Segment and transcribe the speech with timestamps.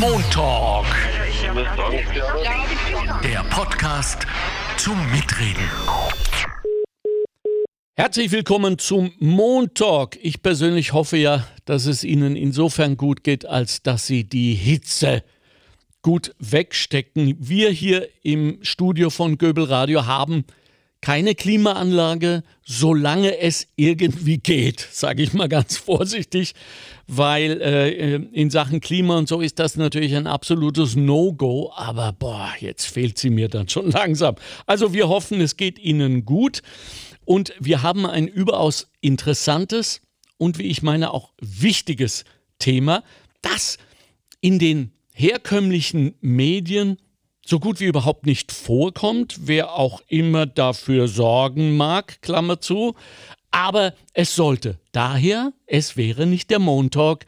[0.00, 0.86] Montalk.
[3.22, 4.26] Der Podcast
[4.76, 5.68] zum Mitreden.
[7.94, 10.18] Herzlich willkommen zum Montalk.
[10.22, 15.22] Ich persönlich hoffe ja, dass es Ihnen insofern gut geht, als dass Sie die Hitze
[16.00, 17.36] gut wegstecken.
[17.38, 20.44] Wir hier im Studio von Göbel Radio haben
[21.02, 26.54] keine Klimaanlage, solange es irgendwie geht, sage ich mal ganz vorsichtig,
[27.08, 32.52] weil äh, in Sachen Klima und so ist das natürlich ein absolutes No-Go, aber boah,
[32.60, 34.36] jetzt fehlt sie mir dann schon langsam.
[34.66, 36.62] Also wir hoffen, es geht Ihnen gut
[37.24, 40.00] und wir haben ein überaus interessantes
[40.38, 42.24] und wie ich meine auch wichtiges
[42.60, 43.02] Thema,
[43.42, 43.76] das
[44.40, 46.98] in den herkömmlichen Medien
[47.44, 52.94] so gut wie überhaupt nicht vorkommt, wer auch immer dafür sorgen mag, Klammer zu,
[53.50, 54.78] aber es sollte.
[54.92, 57.26] Daher, es wäre nicht der Montalk,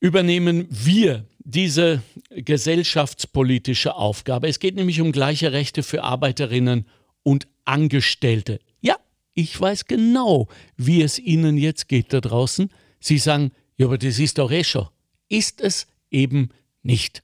[0.00, 4.48] übernehmen wir diese gesellschaftspolitische Aufgabe.
[4.48, 6.86] Es geht nämlich um gleiche Rechte für Arbeiterinnen
[7.22, 8.58] und Angestellte.
[8.80, 8.96] Ja,
[9.32, 12.70] ich weiß genau, wie es Ihnen jetzt geht da draußen.
[13.00, 14.88] Sie sagen, ja, aber das ist doch eh schon.
[15.28, 16.50] Ist es eben
[16.82, 17.22] nicht.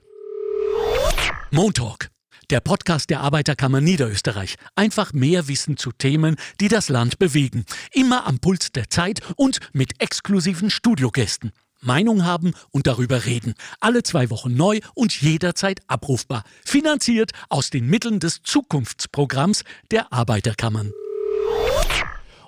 [1.55, 2.09] Montalk,
[2.49, 4.55] der Podcast der Arbeiterkammer Niederösterreich.
[4.75, 7.67] Einfach mehr Wissen zu Themen, die das Land bewegen.
[7.93, 11.53] Immer am Puls der Zeit und mit exklusiven Studiogästen.
[11.83, 13.53] Meinung haben und darüber reden.
[13.81, 16.45] Alle zwei Wochen neu und jederzeit abrufbar.
[16.65, 20.91] Finanziert aus den Mitteln des Zukunftsprogramms der Arbeiterkammern.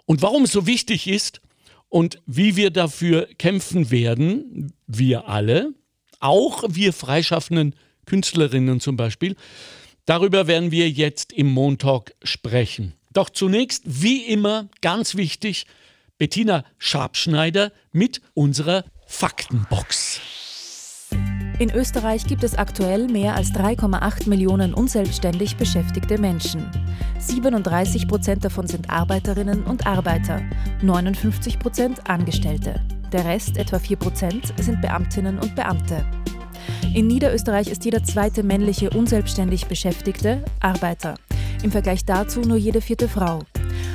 [0.06, 1.42] Und warum es so wichtig ist
[1.91, 5.74] und wie wir dafür kämpfen werden, wir alle,
[6.20, 7.74] auch wir freischaffenden
[8.06, 9.36] Künstlerinnen zum Beispiel.
[10.06, 12.94] Darüber werden wir jetzt im Montalk sprechen.
[13.12, 15.66] Doch zunächst, wie immer, ganz wichtig,
[16.19, 20.20] Bettina Schabschneider mit unserer Faktenbox.
[21.61, 26.68] In Österreich gibt es aktuell mehr als 3,8 Millionen unselbstständig beschäftigte Menschen.
[27.20, 30.42] 37 Prozent davon sind Arbeiterinnen und Arbeiter,
[30.83, 32.84] 59 Prozent Angestellte.
[33.12, 36.05] Der Rest, etwa 4 Prozent, sind Beamtinnen und Beamte.
[36.92, 41.14] In Niederösterreich ist jeder zweite männliche unselbstständig Beschäftigte Arbeiter.
[41.62, 43.40] Im Vergleich dazu nur jede vierte Frau.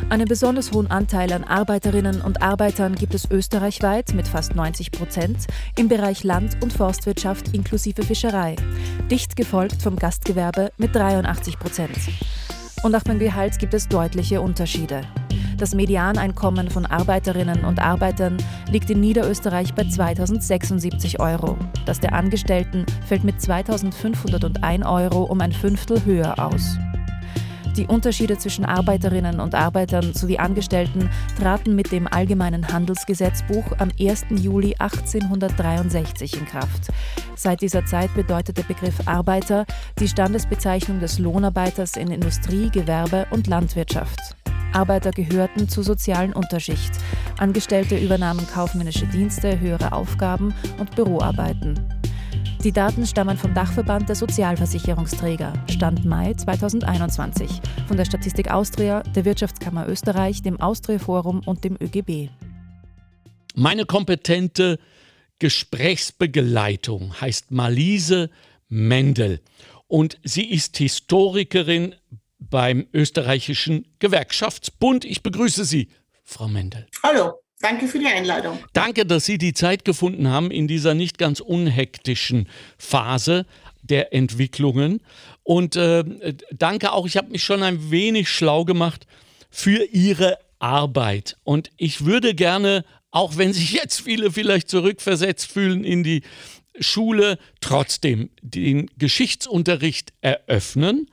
[0.10, 5.46] Einen besonders hohen Anteil an Arbeiterinnen und Arbeitern gibt es österreichweit mit fast 90 Prozent
[5.78, 8.56] im Bereich Land- und Forstwirtschaft inklusive Fischerei,
[9.12, 11.98] dicht gefolgt vom Gastgewerbe mit 83 Prozent.
[12.82, 15.02] Und auch beim Gehalt gibt es deutliche Unterschiede.
[15.58, 18.38] Das Medianeinkommen von Arbeiterinnen und Arbeitern
[18.72, 21.58] liegt in Niederösterreich bei 2076 Euro.
[21.86, 26.78] Das der Angestellten fällt mit 2501 Euro um ein Fünftel höher aus.
[27.76, 31.10] Die Unterschiede zwischen Arbeiterinnen und Arbeitern sowie Angestellten
[31.40, 34.26] traten mit dem Allgemeinen Handelsgesetzbuch am 1.
[34.32, 36.90] Juli 1863 in Kraft.
[37.36, 39.66] Seit dieser Zeit bedeutet der Begriff Arbeiter
[40.00, 44.36] die Standesbezeichnung des Lohnarbeiters in Industrie, Gewerbe und Landwirtschaft.
[44.74, 46.92] Arbeiter gehörten zur sozialen Unterschicht.
[47.38, 51.99] Angestellte übernahmen kaufmännische Dienste, höhere Aufgaben und Büroarbeiten.
[52.66, 59.24] Die Daten stammen vom Dachverband der Sozialversicherungsträger, Stand Mai 2021, von der Statistik Austria, der
[59.24, 62.30] Wirtschaftskammer Österreich, dem Austria Forum und dem ÖGB.
[63.56, 64.78] Meine kompetente
[65.40, 68.30] Gesprächsbegleitung heißt Malise
[68.68, 69.40] Mendel
[69.88, 71.96] und sie ist Historikerin
[72.40, 75.06] beim österreichischen Gewerkschaftsbund.
[75.06, 75.88] Ich begrüße Sie,
[76.26, 76.88] Frau Mendel.
[77.04, 77.40] Hallo.
[77.60, 78.60] Danke für die Einladung.
[78.74, 82.48] Danke, dass Sie die Zeit gefunden haben in dieser nicht ganz unhektischen
[82.78, 83.46] Phase
[83.82, 85.02] der Entwicklungen.
[85.44, 86.04] Und äh,
[86.52, 89.08] danke auch, ich habe mich schon ein wenig schlau gemacht
[89.50, 91.38] für Ihre Arbeit.
[91.44, 96.24] Und ich würde gerne, auch wenn sich jetzt viele vielleicht zurückversetzt fühlen in die
[96.80, 101.08] Schule, trotzdem den Geschichtsunterricht eröffnen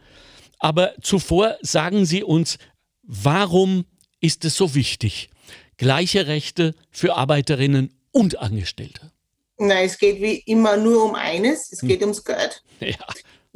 [0.58, 2.58] aber zuvor sagen Sie uns,
[3.02, 3.84] warum
[4.20, 5.28] ist es so wichtig?
[5.76, 9.12] Gleiche Rechte für Arbeiterinnen und Angestellte.
[9.58, 11.88] Nein, es geht wie immer nur um eines, es hm.
[11.88, 12.62] geht ums Geld.
[12.80, 12.94] Ja.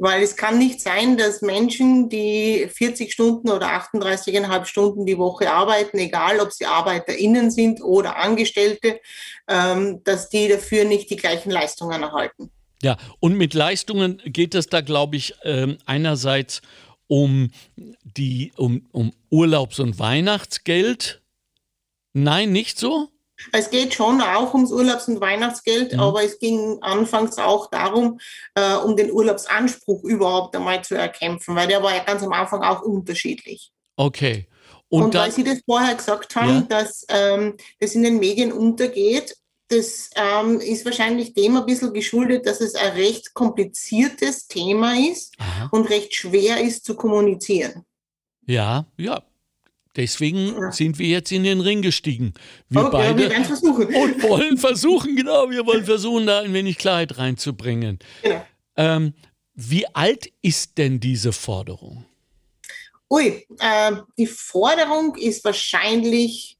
[0.03, 5.51] Weil es kann nicht sein, dass Menschen, die 40 Stunden oder 38,5 Stunden die Woche
[5.51, 8.99] arbeiten, egal ob sie ArbeiterInnen sind oder Angestellte,
[9.47, 12.49] ähm, dass die dafür nicht die gleichen Leistungen erhalten.
[12.81, 16.63] Ja, und mit Leistungen geht es da, glaube ich, ähm, einerseits
[17.05, 17.51] um,
[18.03, 21.20] die, um, um Urlaubs- und Weihnachtsgeld?
[22.13, 23.09] Nein, nicht so?
[23.51, 25.99] Es geht schon auch ums Urlaubs- und Weihnachtsgeld, mhm.
[25.99, 28.19] aber es ging anfangs auch darum,
[28.55, 32.61] äh, um den Urlaubsanspruch überhaupt einmal zu erkämpfen, weil der war ja ganz am Anfang
[32.61, 33.71] auch unterschiedlich.
[33.95, 34.47] Okay.
[34.89, 36.83] Und, und weil Sie das vorher gesagt haben, ja?
[36.83, 39.35] dass ähm, das in den Medien untergeht,
[39.69, 45.33] das ähm, ist wahrscheinlich dem ein bisschen geschuldet, dass es ein recht kompliziertes Thema ist
[45.39, 45.69] Aha.
[45.71, 47.85] und recht schwer ist zu kommunizieren.
[48.45, 49.23] Ja, ja.
[49.95, 50.71] Deswegen ja.
[50.71, 52.33] sind wir jetzt in den Ring gestiegen.
[52.69, 57.17] Wir okay, beide wir und wollen versuchen, genau, wir wollen versuchen, da ein wenig Klarheit
[57.17, 57.99] reinzubringen.
[58.23, 58.45] Genau.
[58.77, 59.13] Ähm,
[59.53, 62.05] wie alt ist denn diese Forderung?
[63.09, 66.57] Ui, äh, die Forderung ist wahrscheinlich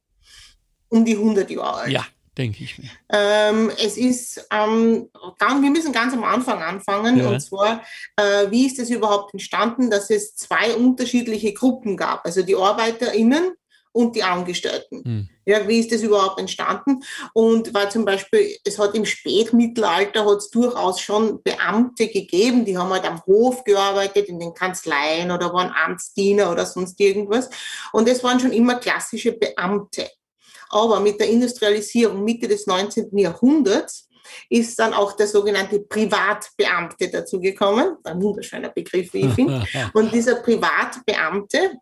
[0.89, 1.91] um die 100 Jahre alt.
[1.91, 2.05] Ja,
[2.41, 2.89] denke ich mir.
[3.11, 5.09] Ähm, es ist, ähm,
[5.39, 7.17] wir müssen ganz am Anfang anfangen.
[7.17, 7.29] Ja.
[7.29, 7.83] Und zwar,
[8.15, 12.25] äh, wie ist es überhaupt entstanden, dass es zwei unterschiedliche Gruppen gab?
[12.25, 13.51] Also die ArbeiterInnen
[13.93, 15.03] und die Angestellten.
[15.03, 15.29] Hm.
[15.45, 17.03] Ja, wie ist das überhaupt entstanden?
[17.33, 22.77] Und war zum Beispiel, es hat im Spätmittelalter hat es durchaus schon Beamte gegeben, die
[22.77, 27.49] haben halt am Hof gearbeitet, in den Kanzleien oder waren Amtsdiener oder sonst irgendwas.
[27.91, 30.09] Und es waren schon immer klassische Beamte.
[30.71, 33.17] Aber mit der Industrialisierung Mitte des 19.
[33.17, 34.07] Jahrhunderts
[34.49, 37.97] ist dann auch der sogenannte Privatbeamte dazugekommen.
[38.03, 39.63] Ein wunderschöner Begriff, wie ich finde.
[39.93, 41.73] Und dieser Privatbeamte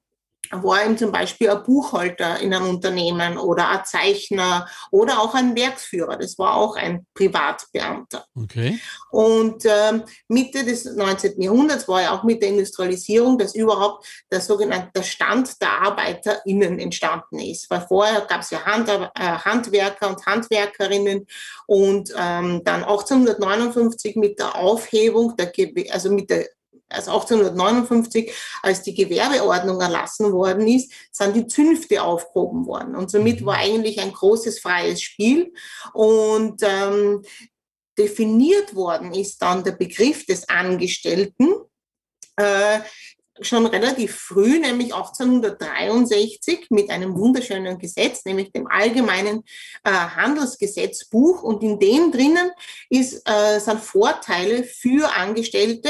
[0.52, 5.56] war eben zum Beispiel ein Buchhalter in einem Unternehmen oder ein Zeichner oder auch ein
[5.56, 6.18] Werksführer.
[6.18, 8.26] Das war auch ein Privatbeamter.
[8.36, 8.80] Okay.
[9.12, 11.40] Und ähm, Mitte des 19.
[11.42, 17.40] Jahrhunderts war ja auch mit der Industrialisierung, dass überhaupt der sogenannte Stand der ArbeiterInnen entstanden
[17.40, 17.70] ist.
[17.70, 21.28] Weil vorher gab es ja Hand, äh, Handwerker und Handwerkerinnen
[21.68, 25.52] und ähm, dann 1859 mit der Aufhebung der,
[25.92, 26.48] also mit der
[26.90, 28.32] also 1859,
[28.64, 32.96] als die Gewerbeordnung erlassen worden ist, sind die Zünfte aufgehoben worden.
[32.96, 33.46] Und somit mhm.
[33.46, 35.54] war eigentlich ein großes freies Spiel.
[35.94, 37.24] Und ähm,
[37.98, 41.54] definiert worden ist dann der Begriff des Angestellten.
[42.38, 42.80] Äh,
[43.42, 49.44] schon relativ früh, nämlich 1863, mit einem wunderschönen Gesetz, nämlich dem Allgemeinen
[49.84, 51.44] äh, Handelsgesetzbuch.
[51.44, 52.52] Und in dem drinnen
[52.90, 55.90] ist, äh, sind Vorteile für Angestellte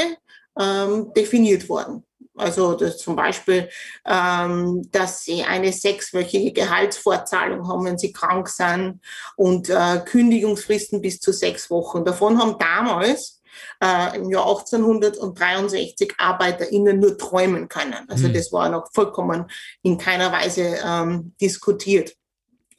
[0.60, 2.04] ähm, definiert worden.
[2.36, 3.68] Also zum Beispiel,
[4.06, 9.00] ähm, dass sie eine sechswöchige Gehaltsvorzahlung haben, wenn sie krank sind
[9.36, 12.04] und äh, Kündigungsfristen bis zu sechs Wochen.
[12.04, 13.42] Davon haben damals
[13.82, 18.08] äh, im Jahr 1863 ArbeiterInnen nur träumen können.
[18.08, 18.34] Also mhm.
[18.34, 19.50] das war noch vollkommen
[19.82, 22.14] in keiner Weise ähm, diskutiert.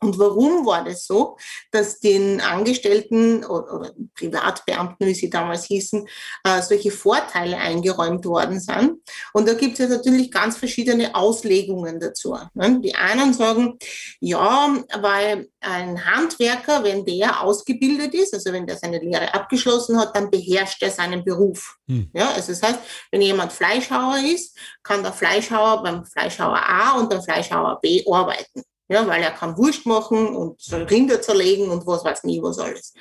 [0.03, 1.37] Und warum war das so,
[1.71, 6.07] dass den Angestellten oder, oder Privatbeamten, wie sie damals hießen,
[6.43, 8.97] äh, solche Vorteile eingeräumt worden sind?
[9.33, 12.35] Und da gibt es natürlich ganz verschiedene Auslegungen dazu.
[12.55, 12.81] Ne?
[12.81, 13.77] Die einen sagen,
[14.19, 20.15] ja, weil ein Handwerker, wenn der ausgebildet ist, also wenn der seine Lehre abgeschlossen hat,
[20.15, 21.77] dann beherrscht er seinen Beruf.
[21.87, 22.09] Hm.
[22.13, 22.79] Ja, also das heißt,
[23.11, 28.63] wenn jemand Fleischhauer ist, kann der Fleischhauer beim Fleischhauer A und beim Fleischhauer B arbeiten
[28.91, 30.61] ja, weil er kann Wurst machen und
[30.91, 32.93] Rinder zerlegen und was weiß nie was alles.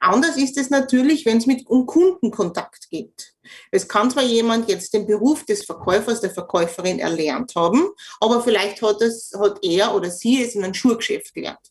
[0.00, 3.32] Anders ist es natürlich, wenn es mit um Kundenkontakt geht.
[3.70, 7.88] Es kann zwar jemand jetzt den Beruf des Verkäufers, der Verkäuferin erlernt haben,
[8.20, 11.70] aber vielleicht hat, es, hat er oder sie es in einem Schuhgeschäft gelernt.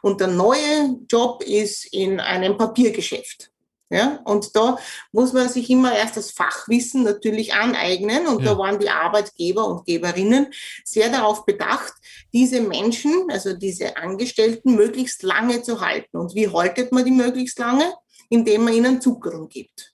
[0.00, 3.50] Und der neue Job ist in einem Papiergeschäft.
[3.94, 4.76] Ja, und da
[5.12, 8.26] muss man sich immer erst das Fachwissen natürlich aneignen.
[8.26, 8.50] Und ja.
[8.50, 10.48] da waren die Arbeitgeber und Geberinnen
[10.84, 11.92] sehr darauf bedacht,
[12.32, 16.16] diese Menschen, also diese Angestellten, möglichst lange zu halten.
[16.16, 17.84] Und wie haltet man die möglichst lange?
[18.30, 19.93] Indem man ihnen Zuckerung gibt.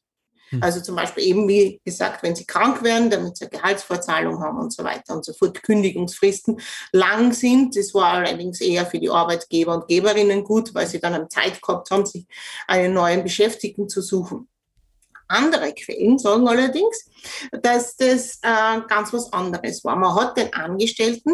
[0.51, 0.63] Hm.
[0.63, 4.59] Also zum Beispiel eben, wie gesagt, wenn sie krank werden, damit sie eine Gehaltsvorzahlung haben
[4.59, 5.63] und so weiter und so fort.
[5.63, 6.61] Kündigungsfristen
[6.93, 7.77] lang sind.
[7.77, 11.91] Das war allerdings eher für die Arbeitgeber und Geberinnen gut, weil sie dann Zeit gehabt
[11.91, 12.27] haben, sich
[12.67, 14.50] einen neuen Beschäftigten zu suchen.
[15.31, 17.07] Andere Quellen sagen allerdings,
[17.63, 19.97] dass das äh, ganz was anderes war.
[19.97, 21.31] Man hat den Angestellten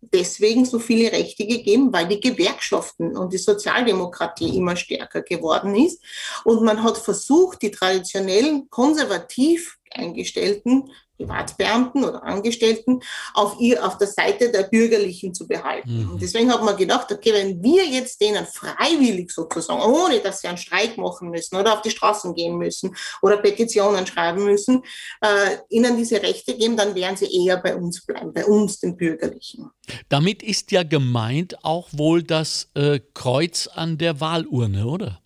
[0.00, 6.02] deswegen so viele Rechte gegeben, weil die Gewerkschaften und die Sozialdemokratie immer stärker geworden ist.
[6.44, 13.00] Und man hat versucht, die traditionellen konservativ eingestellten Privatbeamten oder Angestellten
[13.34, 16.04] auf, ihr, auf der Seite der Bürgerlichen zu behalten.
[16.04, 16.10] Mhm.
[16.12, 20.48] Und deswegen hat man gedacht, okay, wenn wir jetzt denen freiwillig sozusagen, ohne dass sie
[20.48, 24.82] einen Streik machen müssen oder auf die Straßen gehen müssen oder Petitionen schreiben müssen,
[25.20, 28.96] äh, ihnen diese Rechte geben, dann werden sie eher bei uns bleiben, bei uns, den
[28.96, 29.70] Bürgerlichen.
[30.08, 35.20] Damit ist ja gemeint auch wohl das äh, Kreuz an der Wahlurne, oder?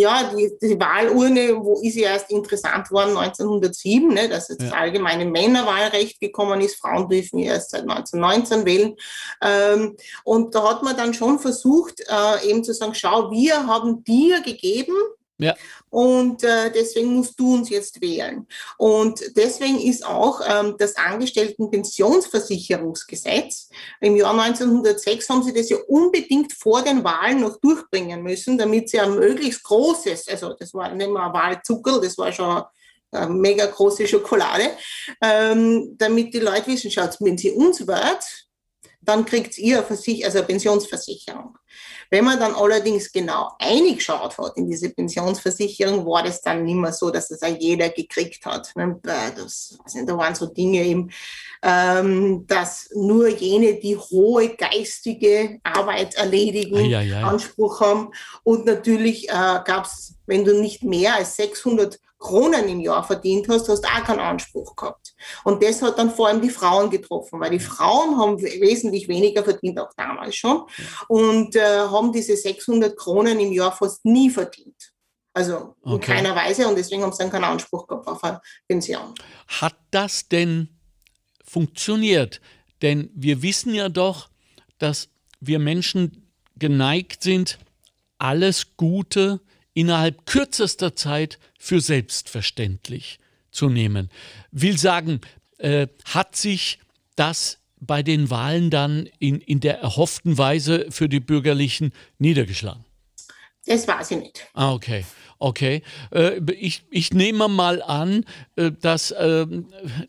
[0.00, 4.68] Ja, die, die, Wahlurne, wo ist sie erst interessant worden, 1907, ne, dass jetzt ja.
[4.68, 6.76] das allgemeine Männerwahlrecht gekommen ist.
[6.76, 8.96] Frauen dürfen erst seit 1919 wählen.
[9.42, 14.04] Ähm, und da hat man dann schon versucht, äh, eben zu sagen, schau, wir haben
[14.04, 14.96] dir gegeben,
[15.38, 15.54] Ja.
[15.90, 18.46] Und äh, deswegen musst du uns jetzt wählen.
[18.78, 23.68] Und deswegen ist auch ähm, das Angestelltenpensionsversicherungsgesetz
[24.00, 28.88] im Jahr 1906 haben sie das ja unbedingt vor den Wahlen noch durchbringen müssen, damit
[28.88, 32.62] sie ein möglichst großes, also das war nicht mehr ein Wahlzuckerl, das war schon
[33.10, 34.70] eine mega große Schokolade,
[35.20, 38.46] ähm, damit die Leute wissen, schaut, wenn sie uns wählt,
[39.02, 41.58] dann kriegt ihr Versich also eine Pensionsversicherung.
[42.10, 46.92] Wenn man dann allerdings genau eingeschaut hat in diese Pensionsversicherung, war das dann nicht mehr
[46.92, 48.70] so, dass das auch jeder gekriegt hat.
[48.76, 48.98] Ne?
[49.02, 51.10] Das, also da waren so Dinge eben,
[51.62, 57.22] ähm, dass nur jene, die hohe geistige Arbeit erledigen, ai, ai, ai.
[57.22, 58.12] Anspruch haben.
[58.44, 59.32] Und natürlich äh,
[59.64, 63.88] gab es, wenn du nicht mehr als 600 Kronen im Jahr verdient hast, hast du
[63.88, 65.14] auch keinen Anspruch gehabt.
[65.44, 69.44] Und das hat dann vor allem die Frauen getroffen, weil die Frauen haben wesentlich weniger
[69.44, 70.62] verdient, auch damals schon,
[71.08, 74.92] und äh, haben diese 600 Kronen im Jahr fast nie verdient.
[75.34, 76.12] Also in okay.
[76.14, 79.14] keiner Weise und deswegen haben sie dann keinen Anspruch gehabt auf eine Pension.
[79.48, 80.70] Hat das denn
[81.44, 82.40] funktioniert?
[82.80, 84.30] Denn wir wissen ja doch,
[84.78, 87.58] dass wir Menschen geneigt sind,
[88.18, 89.40] alles Gute
[89.76, 93.18] innerhalb kürzester Zeit für selbstverständlich
[93.50, 94.10] zu nehmen.
[94.50, 95.20] Will sagen,
[95.58, 96.78] äh, hat sich
[97.14, 102.84] das bei den Wahlen dann in, in der erhofften Weise für die Bürgerlichen niedergeschlagen?
[103.66, 104.46] Das weiß ich nicht.
[104.54, 105.04] Ah, okay.
[105.38, 105.82] Okay.
[106.10, 109.46] Äh, ich, ich nehme mal an, dass, äh,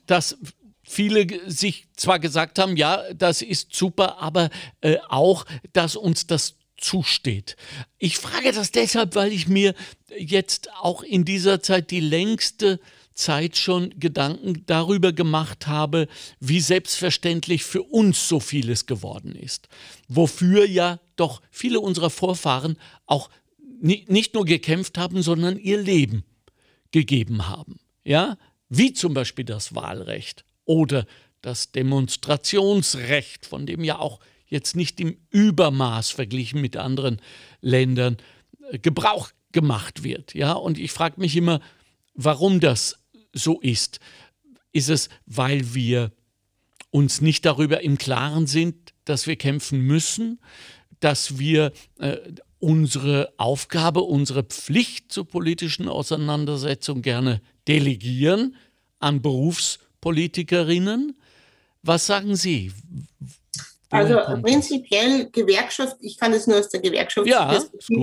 [0.06, 0.38] dass
[0.82, 5.44] viele sich zwar gesagt haben, ja, das ist super, aber äh, auch,
[5.74, 7.56] dass uns das zusteht.
[7.98, 9.74] Ich frage das deshalb, weil ich mir
[10.18, 12.80] jetzt auch in dieser Zeit die längste
[13.14, 16.08] Zeit schon Gedanken darüber gemacht habe,
[16.40, 19.68] wie selbstverständlich für uns so vieles geworden ist.
[20.08, 23.30] Wofür ja doch viele unserer Vorfahren auch
[23.82, 26.24] nicht nur gekämpft haben, sondern ihr Leben
[26.92, 27.80] gegeben haben.
[28.04, 28.38] Ja,
[28.70, 31.06] wie zum Beispiel das Wahlrecht oder
[31.42, 37.22] das Demonstrationsrecht, von dem ja auch jetzt nicht im Übermaß verglichen mit anderen
[37.62, 38.18] Ländern
[38.72, 40.34] äh, Gebrauch gemacht wird.
[40.34, 41.62] Ja, und ich frage mich immer,
[42.14, 43.00] warum das
[43.34, 44.00] so ist.
[44.72, 46.12] Ist es, weil wir
[46.92, 50.40] uns nicht darüber im Klaren sind, dass wir kämpfen müssen,
[51.00, 52.18] dass wir äh,
[52.60, 58.56] unsere Aufgabe, unsere Pflicht zur politischen Auseinandersetzung gerne delegieren
[59.00, 61.16] an Berufspolitikerinnen?
[61.84, 62.72] Was sagen Sie?
[63.90, 67.60] Also prinzipiell Gewerkschaft, ich kann das nur aus der Gewerkschaft ja,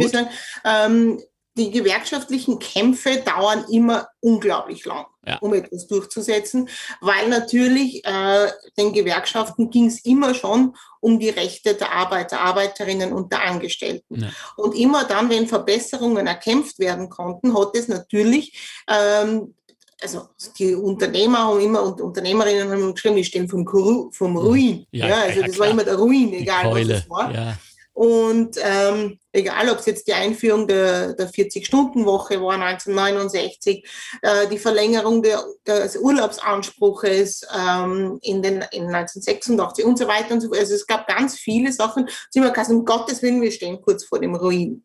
[0.09, 0.29] sagen,
[0.64, 1.21] ähm,
[1.57, 5.38] die gewerkschaftlichen Kämpfe dauern immer unglaublich lang, ja.
[5.38, 6.69] um etwas durchzusetzen,
[7.00, 13.12] weil natürlich äh, den Gewerkschaften ging es immer schon um die Rechte der Arbeiter, Arbeiterinnen
[13.12, 14.23] und der Angestellten.
[14.23, 14.31] Ja.
[14.57, 19.55] Und immer dann, wenn Verbesserungen erkämpft werden konnten, hat es natürlich ähm,
[20.01, 23.67] also die Unternehmer haben immer und Unternehmerinnen haben geschrieben, die stehen vom,
[24.13, 24.37] vom mhm.
[24.37, 24.87] Ruin.
[24.91, 25.67] Ja, ja also ja, das klar.
[25.67, 27.33] war immer der Ruin, egal was es war.
[27.33, 27.59] Ja.
[27.95, 33.87] Und ähm, egal, ob es jetzt die Einführung der, der 40-Stunden-Woche war 1969,
[34.21, 40.41] äh, die Verlängerung der, des Urlaubsanspruches ähm, in den in 1986 und so weiter und
[40.41, 40.59] so fort.
[40.59, 42.09] Also es gab ganz viele Sachen.
[42.31, 44.85] Sie haben gesagt, um Gottes Willen, wir stehen kurz vor dem Ruin.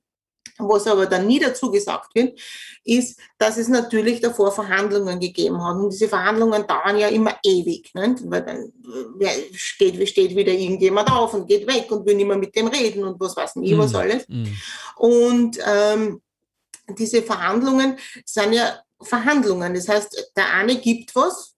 [0.60, 2.38] Was aber dann nie dazu gesagt wird,
[2.84, 5.78] ist, dass es natürlich davor Verhandlungen gegeben hat.
[5.78, 7.90] Und diese Verhandlungen dauern ja immer ewig.
[7.94, 8.30] Nicht?
[8.30, 8.74] Weil dann
[9.54, 13.04] steht, steht wieder irgendjemand auf und geht weg und will nicht mehr mit dem reden
[13.06, 13.98] und was weiß ich, was mhm.
[13.98, 14.28] alles.
[14.28, 14.58] Mhm.
[14.98, 16.22] Und ähm,
[16.98, 19.74] diese Verhandlungen sind ja Verhandlungen.
[19.74, 21.56] Das heißt, der eine gibt was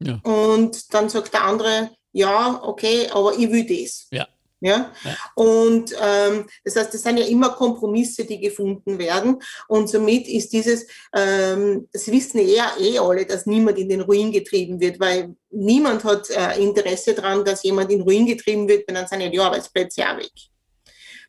[0.00, 0.20] ja.
[0.22, 4.08] und dann sagt der andere, ja, okay, aber ich will das.
[4.10, 4.28] Ja.
[4.62, 4.92] Ja?
[5.04, 5.16] ja.
[5.34, 9.42] Und ähm, das heißt, das sind ja immer Kompromisse, die gefunden werden.
[9.66, 14.30] Und somit ist dieses, ähm, das wissen ja eh alle, dass niemand in den Ruin
[14.30, 18.86] getrieben wird, weil niemand hat äh, Interesse daran, dass jemand in den Ruin getrieben wird,
[18.86, 20.30] wenn dann seine die Arbeitsplätze auch weg.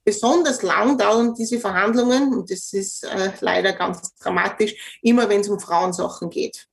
[0.05, 5.49] Besonders lang dauern diese Verhandlungen, und das ist äh, leider ganz dramatisch, immer wenn es
[5.49, 6.67] um Frauensachen geht.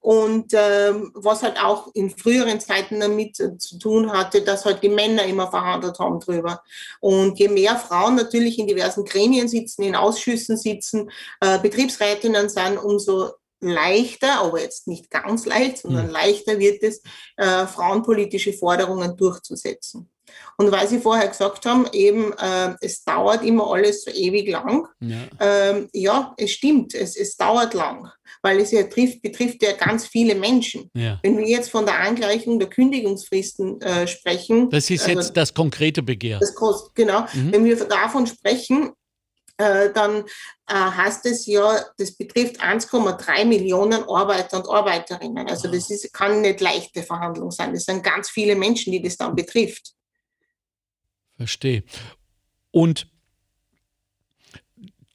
[0.00, 4.88] Und ähm, was halt auch in früheren Zeiten damit zu tun hatte, dass halt die
[4.88, 6.62] Männer immer verhandelt haben drüber.
[7.00, 12.78] Und je mehr Frauen natürlich in diversen Gremien sitzen, in Ausschüssen sitzen, äh, Betriebsrätinnen sind,
[12.78, 16.12] umso leichter, aber jetzt nicht ganz leicht, sondern mhm.
[16.12, 17.02] leichter wird es,
[17.36, 20.09] äh, frauenpolitische Forderungen durchzusetzen.
[20.56, 24.86] Und weil Sie vorher gesagt haben, eben, äh, es dauert immer alles so ewig lang.
[25.00, 28.10] Ja, ähm, ja es stimmt, es, es dauert lang,
[28.42, 30.90] weil es ja trifft, betrifft ja ganz viele Menschen.
[30.94, 31.18] Ja.
[31.22, 34.68] Wenn wir jetzt von der Angleichung der Kündigungsfristen äh, sprechen.
[34.70, 36.38] Das ist also, jetzt das konkrete Begehr.
[36.38, 36.54] Das,
[36.94, 37.22] genau.
[37.32, 37.52] Mhm.
[37.52, 38.92] Wenn wir davon sprechen,
[39.60, 40.24] äh, dann
[40.68, 45.48] äh, heißt es ja, das betrifft 1,3 Millionen Arbeiter und Arbeiterinnen.
[45.48, 47.74] Also das ist, kann nicht leichte Verhandlung sein.
[47.74, 49.92] Das sind ganz viele Menschen, die das dann betrifft.
[51.40, 51.84] Verstehe.
[52.70, 53.06] Und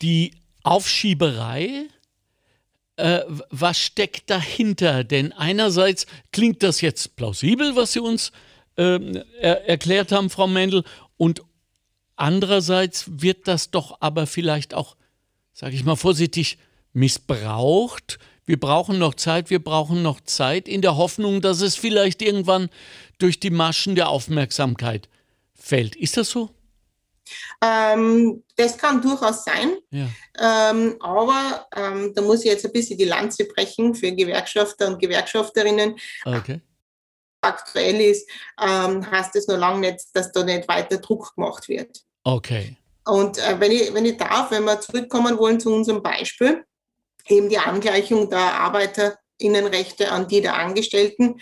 [0.01, 0.31] die
[0.63, 1.85] Aufschieberei,
[2.95, 5.03] äh, was steckt dahinter?
[5.03, 8.31] Denn einerseits klingt das jetzt plausibel, was Sie uns
[8.75, 10.83] äh, er erklärt haben, Frau Mendel,
[11.17, 11.43] und
[12.15, 14.95] andererseits wird das doch aber vielleicht auch,
[15.53, 16.57] sage ich mal vorsichtig,
[16.91, 18.17] missbraucht.
[18.47, 22.69] Wir brauchen noch Zeit, wir brauchen noch Zeit in der Hoffnung, dass es vielleicht irgendwann
[23.19, 25.07] durch die Maschen der Aufmerksamkeit
[25.65, 25.95] fällt.
[25.95, 26.49] Ist das so?
[27.61, 30.07] Ähm, das kann durchaus sein, ja.
[30.39, 34.99] ähm, aber ähm, da muss ich jetzt ein bisschen die Lanze brechen für Gewerkschafter und
[34.99, 35.95] Gewerkschafterinnen.
[36.23, 36.61] Okay.
[37.41, 38.29] Aktuell ist,
[38.61, 42.03] ähm, heißt es noch lange nicht, dass da nicht weiter Druck gemacht wird.
[42.23, 42.77] Okay.
[43.05, 46.63] Und äh, wenn, ich, wenn ich darf, wenn wir zurückkommen wollen zu unserem Beispiel,
[47.27, 51.39] eben die Angleichung der Arbeiter Innenrechte an die der Angestellten.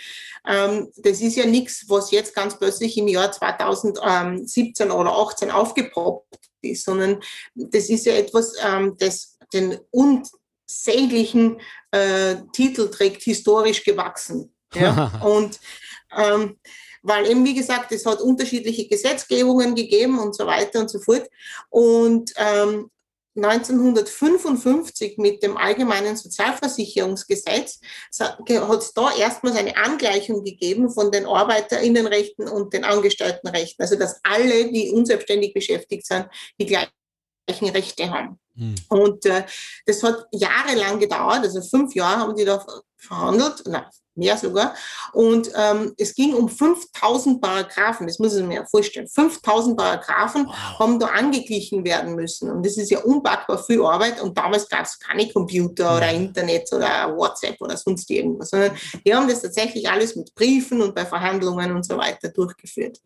[0.47, 6.39] Ähm, das ist ja nichts, was jetzt ganz plötzlich im Jahr 2017 oder 2018 aufgepoppt
[6.61, 7.19] ist, sondern
[7.55, 11.59] das ist ja etwas, ähm, das den unsäglichen
[11.91, 14.53] äh, Titel trägt, historisch gewachsen.
[14.73, 15.21] Ja?
[15.23, 15.59] Und
[16.15, 16.57] ähm,
[17.03, 21.29] weil eben, wie gesagt, es hat unterschiedliche Gesetzgebungen gegeben und so weiter und so fort.
[21.69, 22.89] Und ähm,
[23.35, 27.79] 1955 mit dem Allgemeinen Sozialversicherungsgesetz
[28.19, 33.83] hat es da erstmals eine Angleichung gegeben von den Arbeiterinnenrechten und den Angestelltenrechten.
[33.83, 36.27] Also dass alle, die unselbstständig beschäftigt sind,
[36.59, 36.91] die gleichen
[37.49, 38.39] Rechte haben.
[38.55, 38.75] Hm.
[38.89, 39.43] Und äh,
[39.85, 42.63] das hat jahrelang gedauert, also fünf Jahre haben die da
[42.97, 43.85] verhandelt, nein,
[44.15, 44.75] mehr sogar.
[45.11, 49.07] Und ähm, es ging um 5000 Paragraphen, das muss ich mir vorstellen.
[49.07, 50.79] 5000 Paragraphen wow.
[50.79, 52.51] haben da angeglichen werden müssen.
[52.51, 54.21] Und das ist ja unpackbar viel Arbeit.
[54.21, 59.13] Und damals gab es keine Computer oder Internet oder WhatsApp oder sonst irgendwas, sondern die
[59.13, 62.99] haben das tatsächlich alles mit Briefen und bei Verhandlungen und so weiter durchgeführt.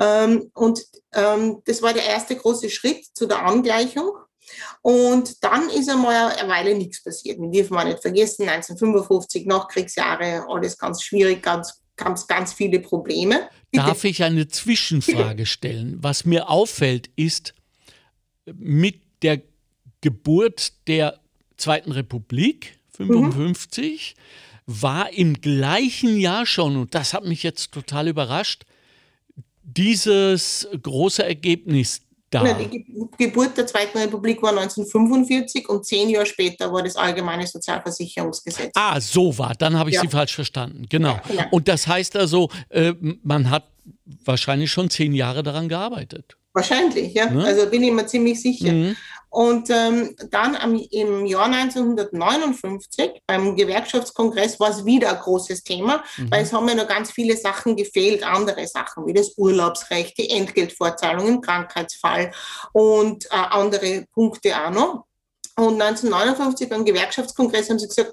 [0.00, 0.84] Ähm, und
[1.14, 4.12] ähm, das war der erste große Schritt zu der Angleichung.
[4.80, 7.40] Und dann ist einmal eine Weile nichts passiert.
[7.40, 13.48] Wir dürfen wir nicht vergessen, 1955, Nachkriegsjahre, alles ganz schwierig, ganz, ganz, ganz viele Probleme.
[13.70, 13.86] Bitte.
[13.86, 15.98] Darf ich eine Zwischenfrage stellen?
[16.00, 17.54] Was mir auffällt, ist,
[18.46, 19.40] mit der
[20.00, 21.20] Geburt der
[21.56, 24.82] Zweiten Republik, 1955, mhm.
[24.82, 28.64] war im gleichen Jahr schon, und das hat mich jetzt total überrascht,
[29.62, 32.00] dieses große Ergebnis
[32.32, 32.42] da.
[32.42, 32.84] Na, die
[33.18, 38.72] Geburt der Zweiten Republik war 1945 und zehn Jahre später war das Allgemeine Sozialversicherungsgesetz.
[38.74, 39.54] Ah, so war.
[39.54, 40.02] Dann habe ich ja.
[40.02, 40.86] Sie falsch verstanden.
[40.88, 41.10] Genau.
[41.10, 41.42] Ja, genau.
[41.50, 43.64] Und das heißt also, äh, man hat
[44.24, 46.36] wahrscheinlich schon zehn Jahre daran gearbeitet.
[46.54, 47.30] Wahrscheinlich, ja.
[47.30, 47.44] Ne?
[47.44, 48.72] Also bin ich mir ziemlich sicher.
[48.72, 48.96] Mhm.
[49.32, 56.04] Und ähm, dann am, im Jahr 1959 beim Gewerkschaftskongress war es wieder ein großes Thema,
[56.18, 56.30] mhm.
[56.30, 60.28] weil es haben ja noch ganz viele Sachen gefehlt, andere Sachen wie das Urlaubsrecht, die
[60.28, 62.30] Entgeltvorzahlung im Krankheitsfall
[62.74, 65.04] und äh, andere Punkte auch noch.
[65.56, 68.12] Und 1959 beim Gewerkschaftskongress haben sie gesagt,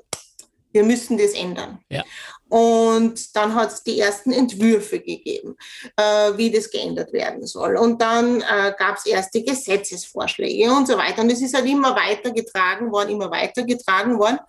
[0.72, 1.80] wir müssen das ändern.
[1.90, 2.06] Ja.
[2.50, 5.56] Und dann hat es die ersten Entwürfe gegeben,
[5.96, 7.78] äh, wie das geändert werden soll.
[7.78, 11.22] Und dann äh, gab es erste Gesetzesvorschläge und so weiter.
[11.22, 14.40] Und es ist halt immer weitergetragen worden, immer weitergetragen worden.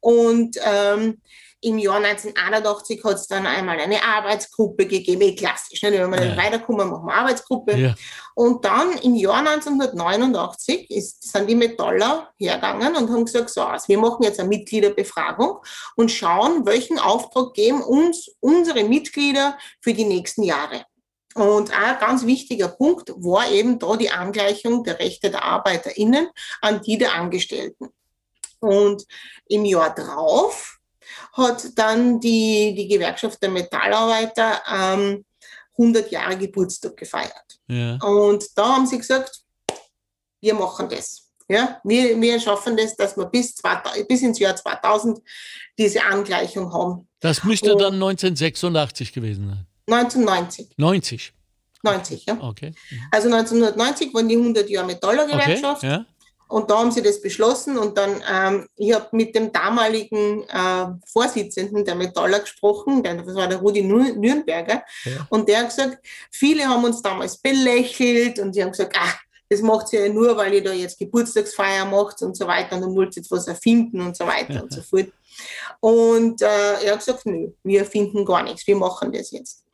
[0.00, 1.20] Und ähm,
[1.66, 5.90] im Jahr 1981 hat es dann einmal eine Arbeitsgruppe gegeben, eh klassisch, ne?
[5.92, 6.26] wenn wir ja.
[6.26, 7.76] nicht weiterkommen, machen wir Arbeitsgruppe.
[7.76, 7.94] Ja.
[8.36, 13.88] Und dann im Jahr 1989 ist, sind die Metaller hergegangen und haben gesagt, so, also
[13.88, 15.58] wir machen jetzt eine Mitgliederbefragung
[15.96, 20.84] und schauen, welchen Auftrag geben uns unsere Mitglieder für die nächsten Jahre.
[21.34, 26.28] Und ein ganz wichtiger Punkt war eben da die Angleichung der Rechte der ArbeiterInnen
[26.62, 27.88] an die der Angestellten.
[28.60, 29.04] Und
[29.48, 30.75] im Jahr drauf
[31.36, 35.24] hat dann die, die Gewerkschaft der Metallarbeiter ähm,
[35.78, 37.58] 100 Jahre Geburtstag gefeiert.
[37.68, 37.96] Ja.
[38.02, 39.42] Und da haben sie gesagt,
[40.40, 41.22] wir machen das.
[41.48, 45.20] Ja, wir, wir schaffen das, dass wir bis, 2000, bis ins Jahr 2000
[45.78, 47.08] diese Angleichung haben.
[47.20, 49.66] Das müsste Und dann 1986 gewesen sein.
[49.88, 50.76] 1990.
[50.76, 51.32] 90.
[51.82, 52.38] 90, ja.
[52.40, 52.72] Okay.
[53.12, 55.84] Also 1990 waren die 100 Jahre Metallergewerkschaft.
[55.84, 56.06] Okay, ja.
[56.48, 60.86] Und da haben sie das beschlossen und dann, ähm, ich habe mit dem damaligen äh,
[61.04, 65.26] Vorsitzenden der Metaller gesprochen, der, das war der Rudi Nürnberger, ja.
[65.28, 65.98] und der hat gesagt,
[66.30, 70.36] viele haben uns damals belächelt und sie haben gesagt, ach, das macht sie ja nur,
[70.36, 74.00] weil ihr da jetzt Geburtstagsfeier macht und so weiter und du wollt jetzt was erfinden
[74.00, 75.12] und so weiter und so fort.
[75.80, 79.65] Und äh, er hat gesagt, nö, wir erfinden gar nichts, wir machen das jetzt.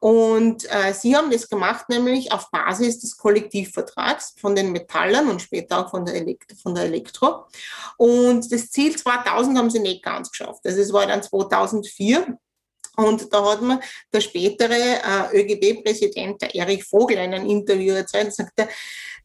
[0.00, 5.42] Und äh, sie haben das gemacht, nämlich auf Basis des Kollektivvertrags von den Metallern und
[5.42, 7.46] später auch von der, Elekt von der Elektro.
[7.96, 10.60] Und das Ziel 2000 haben sie nicht ganz geschafft.
[10.64, 12.38] Also es war dann 2004
[12.96, 13.80] und da hat mir
[14.12, 18.68] der spätere äh, ÖGB-Präsident, der Erich Vogel, in einem Interview erzählt, sagte,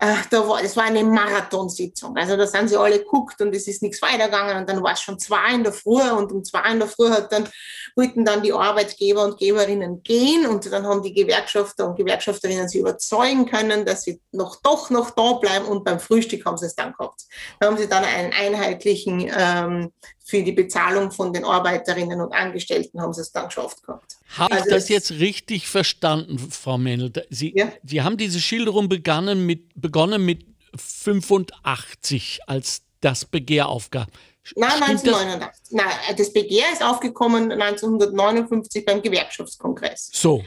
[0.02, 2.18] äh, da war, das war eine Marathonsitzung.
[2.18, 5.02] Also da sind sie alle geguckt und es ist nichts weitergegangen und dann war es
[5.02, 7.48] schon zwei in der Früh und um zwei in der Früh hat dann,
[7.96, 12.80] wollten dann die Arbeitgeber und Geberinnen gehen und dann haben die Gewerkschafter und Gewerkschafterinnen sie
[12.80, 16.74] überzeugen können, dass sie noch doch noch da bleiben und beim Frühstück haben sie es
[16.74, 17.22] dann gehabt.
[17.60, 19.92] Da haben sie dann einen einheitlichen ähm,
[20.32, 24.16] für die Bezahlung von den Arbeiterinnen und Angestellten haben sie es dann geschafft gehabt.
[24.38, 27.12] Habe also ich das jetzt richtig verstanden, Frau Mendel?
[27.30, 27.70] Sie, ja?
[27.84, 34.10] Sie haben diese Schilderung begonnen mit, begonnen mit 85, als das Begehr aufgab.
[34.56, 35.40] Nein, 1989.
[35.40, 35.62] Das?
[35.72, 40.12] Nein, das Begehr ist aufgekommen 1959 beim Gewerkschaftskongress.
[40.14, 40.46] So.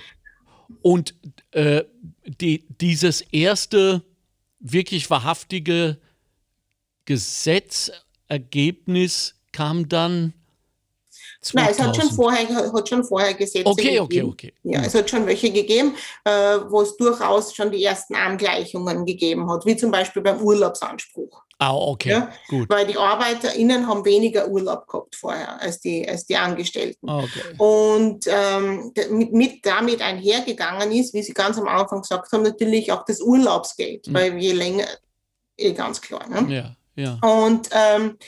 [0.80, 1.14] Und
[1.50, 1.84] äh,
[2.24, 4.02] die, dieses erste
[4.60, 6.00] wirklich wahrhaftige
[7.04, 10.32] Gesetzergebnis kam dann
[11.44, 11.54] 2000.
[11.54, 14.30] Nein, es hat schon vorher, hat schon vorher Gesetze okay, gegeben.
[14.30, 16.30] Okay, okay, Ja, es hat schon welche gegeben, äh,
[16.68, 21.44] wo es durchaus schon die ersten Angleichungen gegeben hat, wie zum Beispiel beim Urlaubsanspruch.
[21.58, 22.32] Ah, okay, ja?
[22.48, 22.68] gut.
[22.68, 27.08] Weil die ArbeiterInnen haben weniger Urlaub gehabt vorher als die, als die Angestellten.
[27.08, 27.54] Ah, okay.
[27.58, 32.90] Und ähm, mit, mit, damit einhergegangen ist, wie Sie ganz am Anfang gesagt haben, natürlich
[32.90, 34.14] auch das Urlaubsgeld, mhm.
[34.14, 34.86] weil je länger,
[35.56, 36.28] eh ganz klar.
[36.28, 36.52] Ne?
[36.52, 37.18] Ja, ja.
[37.22, 38.18] Und ähm,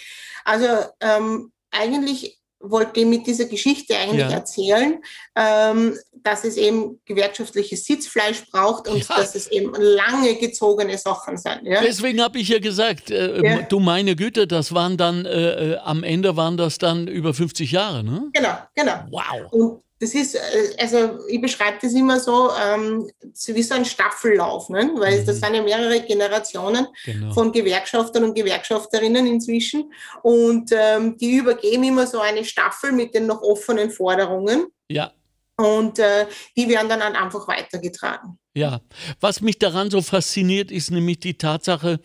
[0.44, 0.66] also
[1.00, 2.38] ähm, eigentlich
[2.70, 4.31] wollte ich mit dieser Geschichte eigentlich ja.
[4.31, 5.02] erzählen,
[5.35, 9.16] ähm, dass es eben gewerkschaftliches Sitzfleisch braucht und ja.
[9.16, 11.61] dass es eben lange gezogene Sachen sind.
[11.64, 11.81] Ja?
[11.83, 16.02] Deswegen habe ich ja gesagt, äh, du meine Güte, das waren dann, äh, äh, am
[16.02, 18.31] Ende waren das dann über 50 Jahre, ne?
[18.33, 19.05] Genau, genau.
[19.11, 19.52] Wow.
[19.52, 23.85] Und das ist, äh, also ich beschreibe das immer so, ähm, so wie so ein
[23.85, 24.91] Staffellauf, ne?
[24.97, 25.27] weil mhm.
[25.27, 27.33] das sind ja mehrere Generationen genau.
[27.33, 33.27] von Gewerkschaftern und Gewerkschafterinnen inzwischen und ähm, die übergeben immer so eine Staffel mit den
[33.27, 34.67] noch offenen Forderungen.
[34.89, 35.13] Ja.
[35.57, 38.39] Und äh, die werden dann einfach weitergetragen.
[38.55, 38.83] Ja,
[39.21, 42.01] was mich daran so fasziniert, ist nämlich die Tatsache,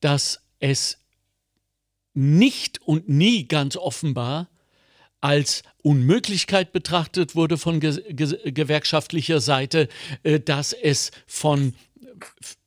[0.00, 0.98] dass es
[2.14, 4.48] nicht und nie ganz offenbar
[5.20, 9.88] als Unmöglichkeit betrachtet wurde von ge ge gewerkschaftlicher Seite,
[10.22, 11.74] äh, dass es von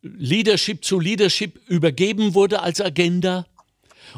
[0.02, 3.46] Leadership zu Leadership übergeben wurde als Agenda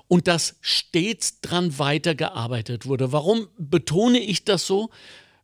[0.07, 3.11] und dass stets dran weitergearbeitet wurde.
[3.11, 4.89] Warum betone ich das so?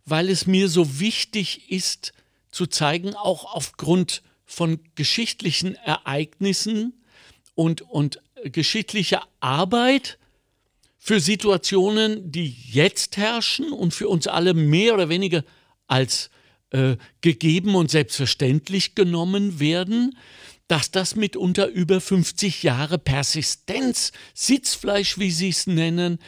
[0.05, 2.13] Weil es mir so wichtig ist
[2.51, 6.93] zu zeigen, auch aufgrund von geschichtlichen Ereignissen
[7.55, 10.18] und, und geschichtlicher Arbeit,
[10.99, 15.43] für Situationen, die jetzt herrschen und für uns alle mehr oder weniger
[15.87, 16.29] als
[16.71, 20.15] äh, gegeben und selbstverständlich genommen werden,
[20.67, 26.19] dass das mitunter über 50 Jahre Persistenz, Sitzfleisch, wie Sie es nennen,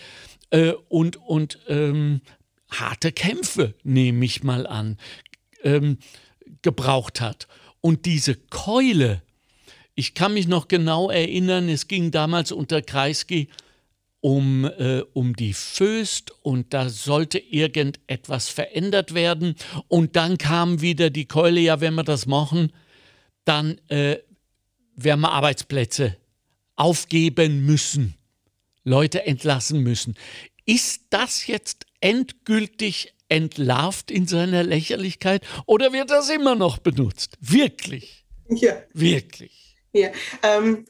[0.49, 2.21] äh, und, und ähm,
[2.71, 4.97] harte Kämpfe, nehme ich mal an,
[5.63, 5.99] ähm,
[6.61, 7.47] gebraucht hat.
[7.81, 9.21] Und diese Keule,
[9.95, 13.49] ich kann mich noch genau erinnern, es ging damals unter Kreisky
[14.21, 19.55] um, äh, um die Föst und da sollte irgendetwas verändert werden.
[19.87, 22.71] Und dann kam wieder die Keule, ja, wenn wir das machen,
[23.43, 24.19] dann äh,
[24.95, 26.15] werden wir Arbeitsplätze
[26.75, 28.15] aufgeben müssen,
[28.83, 30.15] Leute entlassen müssen.
[30.65, 37.37] Ist das jetzt endgültig entlarvt in seiner Lächerlichkeit oder wird das immer noch benutzt?
[37.39, 38.25] Wirklich?
[38.49, 38.81] Ja.
[38.93, 39.75] Wirklich.
[39.93, 40.09] Ja,
[40.43, 40.85] ähm,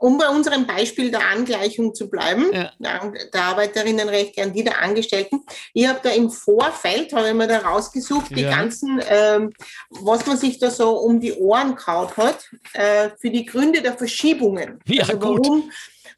[0.00, 2.72] um bei unserem Beispiel der Angleichung zu bleiben, ja.
[2.78, 7.58] der Arbeiterinnenrechte an die der Angestellten, ich habe da im Vorfeld, habe ich mir da
[7.58, 8.50] rausgesucht, die ja.
[8.50, 9.52] ganzen, ähm,
[9.90, 13.96] was man sich da so um die Ohren kaut hat, äh, für die Gründe der
[13.96, 14.80] Verschiebungen.
[14.86, 15.70] Ja, also warum,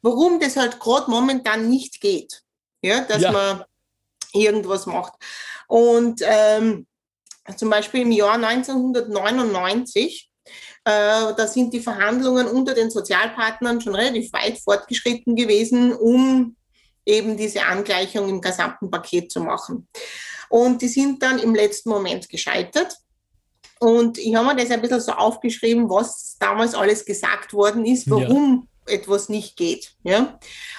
[0.02, 2.42] warum das halt gerade momentan nicht geht,
[2.82, 3.32] ja, dass ja.
[3.32, 3.64] man
[4.32, 5.14] irgendwas macht.
[5.68, 6.86] Und ähm,
[7.56, 10.33] zum Beispiel im Jahr 1999 äh,
[10.84, 16.56] da sind die Verhandlungen unter den Sozialpartnern schon relativ weit fortgeschritten gewesen, um
[17.06, 19.88] eben diese Angleichung im gesamten Paket zu machen.
[20.48, 22.96] Und die sind dann im letzten Moment gescheitert.
[23.80, 28.08] Und ich habe mir das ein bisschen so aufgeschrieben, was damals alles gesagt worden ist,
[28.08, 28.73] warum ja.
[28.86, 29.94] Etwas nicht geht.
[30.02, 30.38] Ja?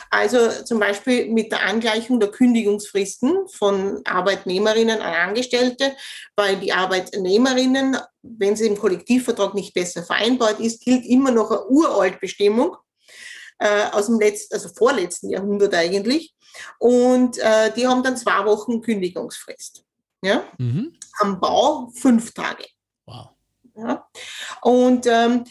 [0.09, 5.95] Also zum Beispiel mit der Angleichung der Kündigungsfristen von Arbeitnehmerinnen an Angestellte,
[6.35, 11.65] weil die Arbeitnehmerinnen, wenn sie im Kollektivvertrag nicht besser vereinbart ist, gilt immer noch eine
[11.65, 12.77] Uraltbestimmung
[13.59, 16.33] äh, aus dem letzten, also vorletzten Jahrhundert eigentlich.
[16.79, 19.83] Und äh, die haben dann zwei Wochen Kündigungsfrist.
[20.21, 20.43] Ja?
[20.57, 20.93] Mhm.
[21.19, 22.65] Am Bau fünf Tage.
[23.05, 23.29] Wow.
[23.75, 24.07] Ja?
[24.61, 25.43] Und ähm,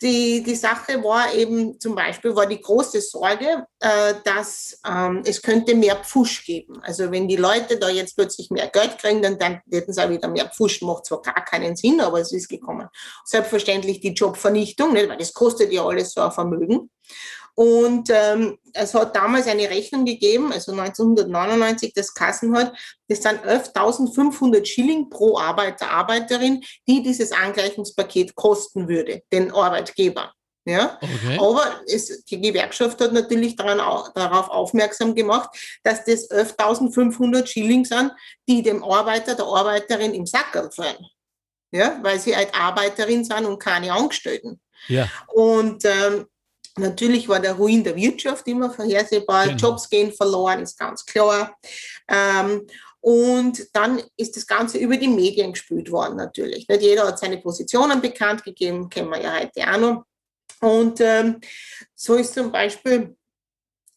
[0.00, 5.42] die, die Sache war eben zum Beispiel, war die große Sorge, äh, dass ähm, es
[5.42, 6.80] könnte mehr Pfusch geben.
[6.82, 10.10] Also wenn die Leute da jetzt plötzlich mehr Geld kriegen, dann, dann hätten sie auch
[10.10, 10.82] wieder mehr Pfusch.
[10.82, 12.88] Macht zwar gar keinen Sinn, aber es ist gekommen.
[13.24, 15.08] Selbstverständlich die Jobvernichtung, nicht?
[15.08, 16.90] weil das kostet ja alles so ein Vermögen.
[17.58, 22.72] Und ähm, es hat damals eine Rechnung gegeben, also 1999, das Kassen hat,
[23.08, 30.32] das sind 11.500 Schilling pro Arbeiter, Arbeiterin, die dieses Angleichungspaket kosten würde, den Arbeitgeber.
[30.66, 31.00] Ja?
[31.00, 31.36] Okay.
[31.40, 33.78] Aber es, die Gewerkschaft hat natürlich daran,
[34.14, 35.50] darauf aufmerksam gemacht,
[35.82, 38.12] dass das 11.500 Schilling sind,
[38.48, 41.04] die dem Arbeiter, der Arbeiterin im Sackerl fallen.
[41.72, 41.98] Ja?
[42.02, 44.60] Weil sie halt Arbeiterin sind und keine Angestellten.
[44.86, 45.10] Ja.
[45.34, 46.26] Und ähm,
[46.78, 49.46] Natürlich war der Ruin der Wirtschaft immer vorhersehbar.
[49.46, 49.56] Genau.
[49.56, 51.56] Jobs gehen verloren, ist ganz klar.
[52.08, 52.66] Ähm,
[53.00, 56.68] und dann ist das Ganze über die Medien gespült worden, natürlich.
[56.68, 60.04] Nicht jeder hat seine Positionen bekannt gegeben, kennen wir ja heute auch noch.
[60.60, 61.40] Und ähm,
[61.94, 63.16] so ist zum Beispiel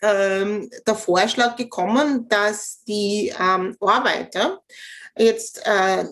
[0.02, 4.62] ähm, der Vorschlag gekommen, dass die ähm, Arbeiter
[5.17, 6.06] jetzt äh,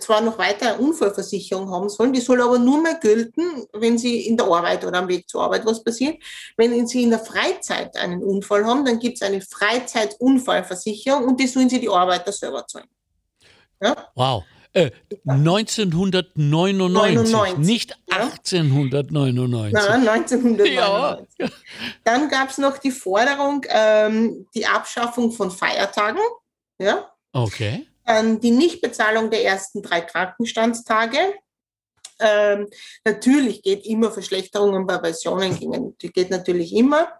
[0.00, 4.26] zwar noch weiter eine Unfallversicherung haben sollen, die soll aber nur mehr gelten, wenn sie
[4.26, 6.22] in der Arbeit oder am Weg zur Arbeit was passiert.
[6.56, 11.46] Wenn sie in der Freizeit einen Unfall haben, dann gibt es eine Freizeitunfallversicherung und die
[11.46, 12.88] sollen sie die Arbeiter selber zahlen.
[13.80, 14.08] Ja?
[14.14, 14.44] Wow.
[14.72, 14.90] Äh,
[15.26, 19.72] 1999, 99, nicht 1899.
[19.72, 20.74] Nein, 1999.
[20.74, 21.18] Ja.
[22.04, 26.20] Dann gab es noch die Forderung, ähm, die Abschaffung von Feiertagen.
[26.78, 27.10] Ja.
[27.32, 27.86] Okay.
[28.06, 31.18] Dann die Nichtbezahlung der ersten drei Krankenstandstage.
[32.18, 32.68] Ähm,
[33.04, 37.18] natürlich geht immer Verschlechterungen bei Pensionen gegen, die geht natürlich immer.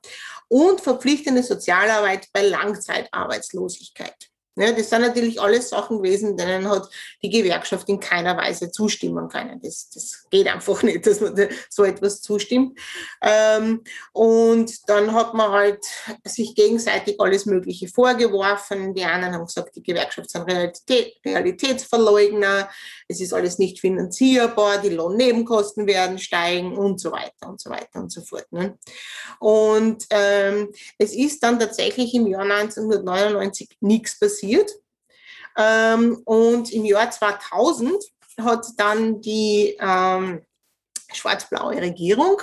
[0.48, 4.30] Und verpflichtende Sozialarbeit bei Langzeitarbeitslosigkeit.
[4.58, 6.88] Ja, das sind natürlich alles Sachen gewesen, denen hat
[7.22, 9.60] die Gewerkschaft in keiner Weise zustimmen können.
[9.62, 11.36] Das, das geht einfach nicht, dass man
[11.68, 12.78] so etwas zustimmt.
[13.20, 13.82] Ähm,
[14.14, 15.84] und dann hat man halt
[16.24, 18.94] sich gegenseitig alles Mögliche vorgeworfen.
[18.94, 22.70] Die einen haben gesagt, die Gewerkschaft sind Realität, Realitätsverleugner,
[23.08, 28.00] es ist alles nicht finanzierbar, die Lohnnebenkosten werden steigen und so weiter und so weiter
[28.00, 28.50] und so fort.
[28.52, 28.78] Ne?
[29.38, 34.45] Und ähm, es ist dann tatsächlich im Jahr 1999 nichts passiert.
[35.56, 37.92] Ähm, und im Jahr 2000
[38.38, 40.42] hat dann die ähm,
[41.12, 42.42] schwarz-blaue Regierung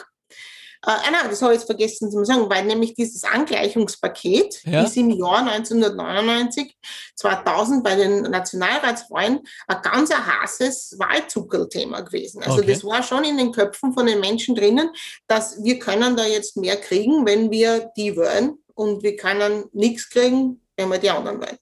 [0.86, 4.84] äh, ah, nein, das habe ich jetzt vergessen zu sagen, weil nämlich dieses Angleichungspaket ja.
[4.84, 6.76] ist im Jahr 1999,
[7.16, 12.44] 2000 bei den Nationalratswahlen ein ganz heißes Wahlzuckerthema gewesen.
[12.44, 12.74] Also okay.
[12.74, 14.90] das war schon in den Köpfen von den Menschen drinnen,
[15.28, 20.10] dass wir können da jetzt mehr kriegen, wenn wir die wählen und wir können nichts
[20.10, 21.58] kriegen, wenn wir die anderen wählen.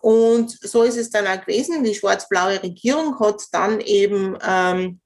[0.00, 1.84] Und so ist es dann auch gewesen.
[1.84, 5.00] Die schwarz-blaue Regierung hat dann eben ähm,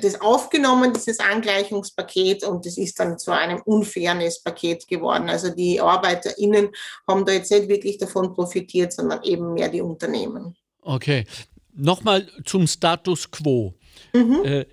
[0.00, 5.28] das aufgenommen, dieses Angleichungspaket, und das ist dann zu einem unfairness Paket geworden.
[5.28, 6.70] Also die ArbeiterInnen
[7.06, 10.56] haben da jetzt nicht wirklich davon profitiert, sondern eben mehr die Unternehmen.
[10.82, 11.26] Okay.
[11.72, 13.74] Nochmal zum Status quo.
[14.12, 14.44] Mhm.
[14.44, 14.66] Äh,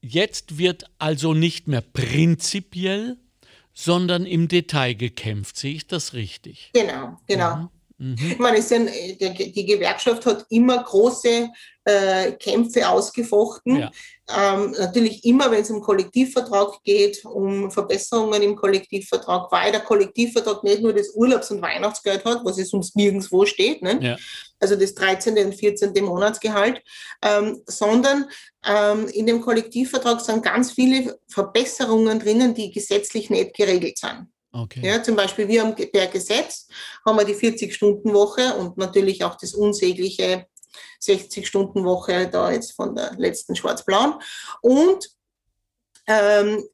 [0.00, 3.16] jetzt wird also nicht mehr prinzipiell,
[3.76, 5.58] sondern im Detail gekämpft.
[5.58, 6.70] Sehe ich das richtig?
[6.72, 7.56] Genau, genau.
[7.56, 7.68] Mhm.
[7.98, 8.16] Mhm.
[8.32, 11.48] Ich meine, die Gewerkschaft hat immer große
[11.84, 13.76] äh, Kämpfe ausgefochten.
[13.76, 13.90] Ja.
[14.28, 20.62] Ähm, natürlich immer, wenn es um Kollektivvertrag geht, um Verbesserungen im Kollektivvertrag, weil der Kollektivvertrag
[20.64, 23.98] nicht nur das Urlaubs- und Weihnachtsgeld hat, was es ums nirgendwo steht, ne?
[24.02, 24.16] Ja.
[24.58, 25.38] also das 13.
[25.38, 25.92] und 14.
[26.04, 26.82] Monatsgehalt,
[27.22, 28.28] ähm, sondern
[28.66, 34.26] ähm, in dem Kollektivvertrag sind ganz viele Verbesserungen drinnen, die gesetzlich nicht geregelt sind.
[34.62, 34.80] Okay.
[34.84, 36.68] Ja, zum Beispiel wir haben per Gesetz
[37.04, 40.46] haben wir die 40-Stunden-Woche und natürlich auch das unsägliche
[41.02, 44.14] 60-Stunden-Woche da jetzt von der letzten Schwarz-Blauen.
[44.62, 45.10] Und
[46.06, 46.64] ähm,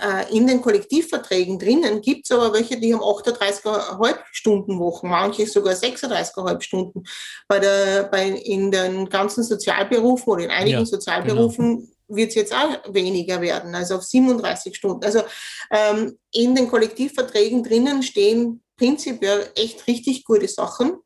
[0.00, 5.46] äh, in den Kollektivverträgen drinnen gibt es aber welche, die haben 38,5 Stunden Wochen, manche
[5.46, 7.04] sogar 36,5 Stunden.
[7.48, 12.34] Bei der, bei, in den ganzen Sozialberufen oder in einigen ja, Sozialberufen genau wird es
[12.34, 15.04] jetzt auch weniger werden, also auf 37 Stunden.
[15.04, 15.22] Also
[15.70, 20.98] ähm, in den Kollektivverträgen drinnen stehen prinzipiell echt richtig gute Sachen.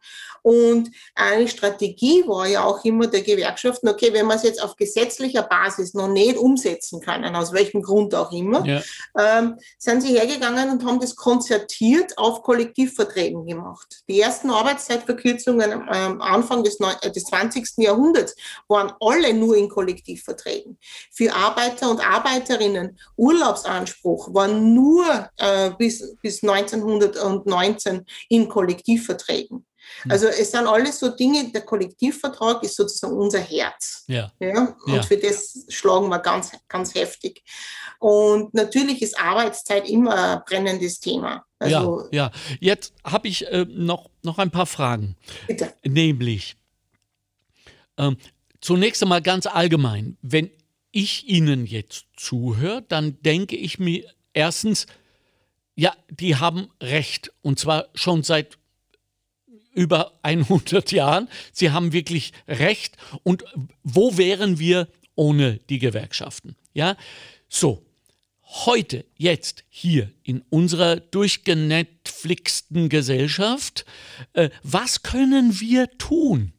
[0.45, 4.77] Und eine Strategie war ja auch immer der Gewerkschaften, okay, wenn wir es jetzt auf
[4.77, 8.83] gesetzlicher Basis noch nicht umsetzen können, aus welchem Grund auch immer, ja.
[9.19, 14.03] ähm, sind sie hergegangen und haben das konzertiert auf Kollektivverträgen gemacht.
[14.07, 17.79] Die ersten Arbeitszeitverkürzungen am Anfang des, äh, des 20.
[17.79, 18.37] Jahrhunderts
[18.69, 20.77] waren alle nur in Kollektivverträgen.
[21.11, 29.65] Für Arbeiter und Arbeiterinnen Urlaubsanspruch war nur äh, bis, bis 1919 in Kollektivverträgen.
[30.09, 34.05] Also es sind alles so Dinge, der Kollektivvertrag ist sozusagen unser Herz.
[34.07, 34.31] Ja.
[34.39, 34.77] ja?
[34.85, 35.03] Und ja.
[35.03, 37.43] für das schlagen wir ganz, ganz heftig.
[37.99, 41.45] Und natürlich ist Arbeitszeit immer ein brennendes Thema.
[41.59, 42.31] Also, ja, ja.
[42.61, 45.17] Jetzt habe ich äh, noch, noch ein paar Fragen.
[45.47, 45.73] Bitte.
[45.85, 46.57] Nämlich,
[47.97, 48.17] ähm,
[48.61, 50.51] zunächst einmal ganz allgemein, wenn
[50.91, 54.87] ich Ihnen jetzt zuhöre, dann denke ich mir erstens,
[55.75, 57.33] ja, die haben recht.
[57.43, 58.59] Und zwar schon seit
[59.75, 61.29] über 100 Jahren.
[61.53, 62.97] Sie haben wirklich recht.
[63.23, 63.45] Und
[63.83, 66.57] wo wären wir ohne die Gewerkschaften?
[66.73, 66.97] Ja,
[67.49, 67.83] so.
[68.67, 73.85] Heute, jetzt, hier in unserer durchgenetflixten Gesellschaft,
[74.35, 76.53] äh, was können wir tun?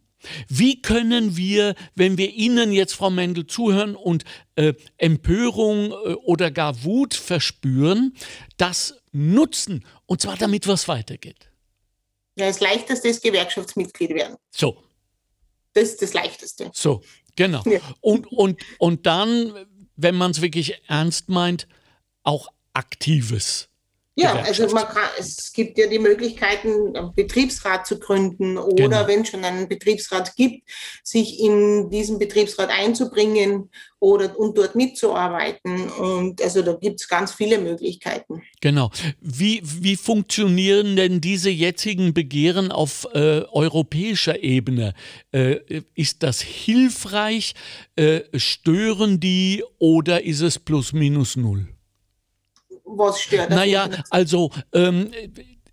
[0.47, 4.23] Wie können wir, wenn wir Ihnen jetzt, Frau Mendel, zuhören und
[4.56, 8.13] äh, Empörung äh, oder gar Wut verspüren,
[8.58, 11.49] das nutzen und zwar damit was weitergeht?
[12.36, 14.38] Ja, das Leichteste ist Gewerkschaftsmitglied werden.
[14.52, 14.78] So.
[15.74, 16.71] Das ist das Leichteste.
[16.74, 17.02] So,
[17.36, 17.62] genau.
[17.65, 17.80] Ja.
[18.02, 21.67] Und, und, und dann, wenn man es wirklich ernst meint,
[22.24, 23.69] auch Aktives
[24.15, 29.08] ja, also man kann, es gibt ja die Möglichkeiten, einen Betriebsrat zu gründen oder genau.
[29.08, 30.69] wenn schon einen Betriebsrat gibt,
[31.04, 35.89] sich in diesen Betriebsrat einzubringen oder und dort mitzuarbeiten.
[35.89, 38.41] Und also da gibt es ganz viele Möglichkeiten.
[38.62, 38.89] Genau.
[39.19, 44.93] Wie, wie funktionieren denn diese jetzigen Begehren auf äh, europäischer Ebene?
[45.34, 47.54] Äh, ist das hilfreich?
[47.97, 51.74] Äh, stören die oder ist es plus minus null?
[52.86, 53.50] Was stört?
[53.50, 55.12] Naja, also ähm,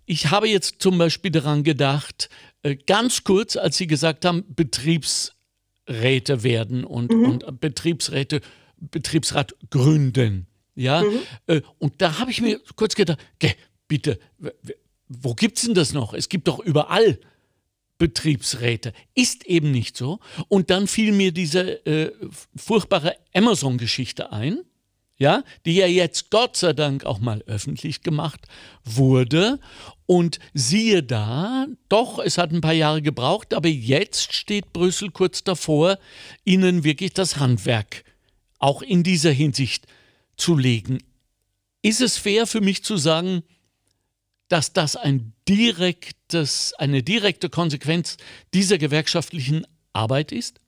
[0.05, 2.29] ich habe jetzt zum Beispiel daran gedacht,
[2.63, 7.25] äh, ganz kurz, als Sie gesagt haben, Betriebsräte werden und, mhm.
[7.25, 8.41] und Betriebsräte,
[8.77, 10.47] Betriebsrat gründen.
[10.75, 11.19] Ja, mhm.
[11.47, 13.55] äh, und da habe ich mir kurz gedacht, okay,
[13.87, 14.19] bitte,
[15.07, 16.13] wo gibt es denn das noch?
[16.13, 17.19] Es gibt doch überall
[17.97, 18.93] Betriebsräte.
[19.13, 20.19] Ist eben nicht so.
[20.47, 22.11] Und dann fiel mir diese äh,
[22.55, 24.59] furchtbare Amazon-Geschichte ein
[25.17, 28.41] ja, die ja jetzt Gott sei Dank auch mal öffentlich gemacht
[28.83, 29.59] wurde.
[30.05, 35.43] Und siehe da, doch, es hat ein paar Jahre gebraucht, aber jetzt steht Brüssel kurz
[35.43, 35.97] davor,
[36.43, 38.03] ihnen wirklich das Handwerk
[38.59, 39.87] auch in dieser Hinsicht
[40.37, 41.03] zu legen.
[41.81, 43.43] Ist es fair für mich zu sagen,
[44.47, 48.17] dass das ein direktes, eine direkte Konsequenz
[48.53, 50.59] dieser gewerkschaftlichen Arbeit ist?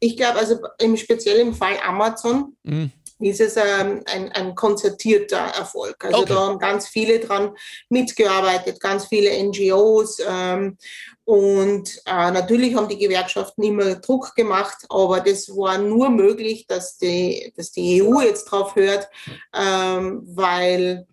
[0.00, 6.04] Ich glaube, also im speziellen Fall Amazon mhm ist es ähm, ein, ein konzertierter Erfolg.
[6.04, 6.28] Also okay.
[6.28, 7.56] da haben ganz viele dran
[7.88, 10.20] mitgearbeitet, ganz viele NGOs.
[10.26, 10.76] Ähm,
[11.24, 16.96] und äh, natürlich haben die Gewerkschaften immer Druck gemacht, aber das war nur möglich, dass
[16.96, 19.08] die, dass die EU jetzt drauf hört,
[19.54, 21.06] ähm, weil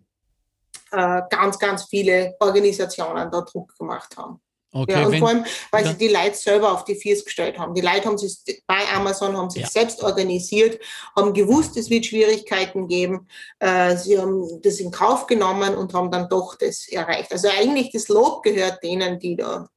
[0.91, 4.39] äh, ganz, ganz viele Organisationen da Druck gemacht haben.
[4.77, 5.91] Okay, ja, und wenn, vor allem, weil ja.
[5.91, 7.73] sie die Leute selber auf die Füße gestellt haben.
[7.73, 9.69] Die Leute haben sich bei Amazon haben sich ja.
[9.69, 10.81] selbst organisiert,
[11.15, 13.25] haben gewusst, es wird Schwierigkeiten geben.
[13.59, 17.31] Äh, sie haben das in Kauf genommen und haben dann doch das erreicht.
[17.31, 19.69] Also eigentlich das Lob gehört denen, die da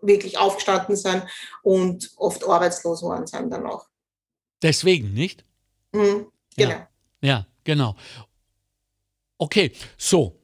[0.00, 1.24] wirklich aufgestanden sind
[1.62, 3.84] und oft arbeitslos waren sind danach.
[4.62, 5.44] Deswegen, nicht?
[5.92, 6.86] Mhm, genau.
[7.20, 7.94] ja, genau.
[9.36, 10.40] Okay, so.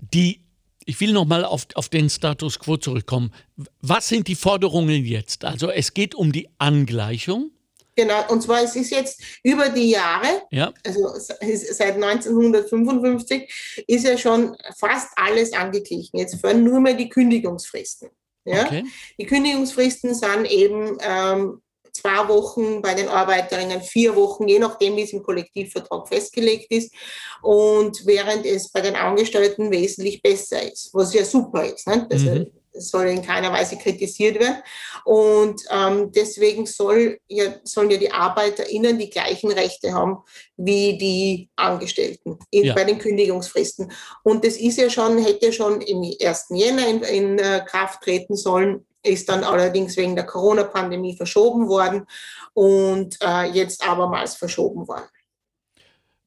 [0.00, 0.43] Die
[0.86, 3.32] ich will nochmal auf, auf den Status quo zurückkommen.
[3.80, 5.44] Was sind die Forderungen jetzt?
[5.44, 7.50] Also es geht um die Angleichung.
[7.96, 10.72] Genau, und zwar es ist jetzt über die Jahre, ja.
[10.84, 16.18] also seit 1955 ist ja schon fast alles angeglichen.
[16.18, 18.10] Jetzt fehlen nur mehr die Kündigungsfristen.
[18.44, 18.64] Ja?
[18.64, 18.84] Okay.
[19.18, 21.62] Die Kündigungsfristen sind eben ähm,
[21.94, 26.92] zwei Wochen, bei den Arbeiterinnen vier Wochen, je nachdem, wie es im Kollektivvertrag festgelegt ist.
[27.40, 31.86] Und während es bei den Angestellten wesentlich besser ist, was ja super ist.
[31.86, 32.06] Ne?
[32.10, 32.46] Also, mhm.
[32.74, 34.60] Das soll in keiner Weise kritisiert werden.
[35.04, 40.18] Und ähm, deswegen soll ja, sollen ja die ArbeiterInnen die gleichen Rechte haben
[40.56, 42.74] wie die Angestellten in, ja.
[42.74, 43.92] bei den Kündigungsfristen.
[44.24, 46.46] Und das ist ja schon, hätte schon im 1.
[46.50, 52.06] Jänner in, in uh, Kraft treten sollen ist dann allerdings wegen der Corona-Pandemie verschoben worden
[52.54, 55.08] und äh, jetzt abermals verschoben worden.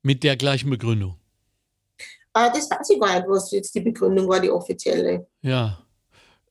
[0.03, 1.15] Mit der gleichen Begründung?
[2.33, 5.27] Äh, das weiß ich gar nicht, was jetzt die Begründung war, die offizielle.
[5.41, 5.79] Ja.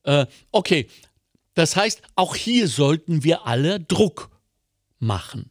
[0.03, 0.87] Äh, okay.
[1.53, 4.29] Das heißt, auch hier sollten wir alle Druck
[4.99, 5.49] machen.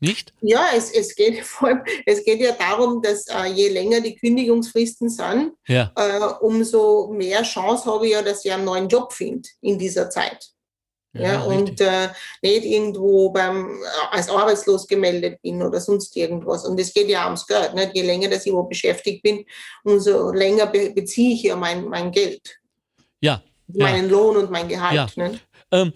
[0.00, 0.32] Nicht?
[0.40, 4.16] Ja, es, es, geht vor allem, es geht ja darum, dass äh, je länger die
[4.16, 5.92] Kündigungsfristen sind, ja.
[5.96, 10.08] äh, umso mehr Chance habe ich ja, dass ich einen neuen Job finde in dieser
[10.10, 10.50] Zeit.
[11.14, 12.08] Ja, ja und äh,
[12.42, 16.64] nicht irgendwo beim, äh, als arbeitslos gemeldet bin oder sonst irgendwas.
[16.64, 17.74] Und es geht ja ums Geld.
[17.74, 17.94] Nicht?
[17.94, 19.44] Je länger dass ich wo beschäftigt bin,
[19.84, 22.60] umso länger be beziehe ich ja mein, mein Geld.
[23.20, 24.10] Ja, meinen ja.
[24.10, 25.16] Lohn und mein Gehalt.
[25.16, 25.28] Ja.
[25.28, 25.40] Ne?
[25.72, 25.92] Ähm,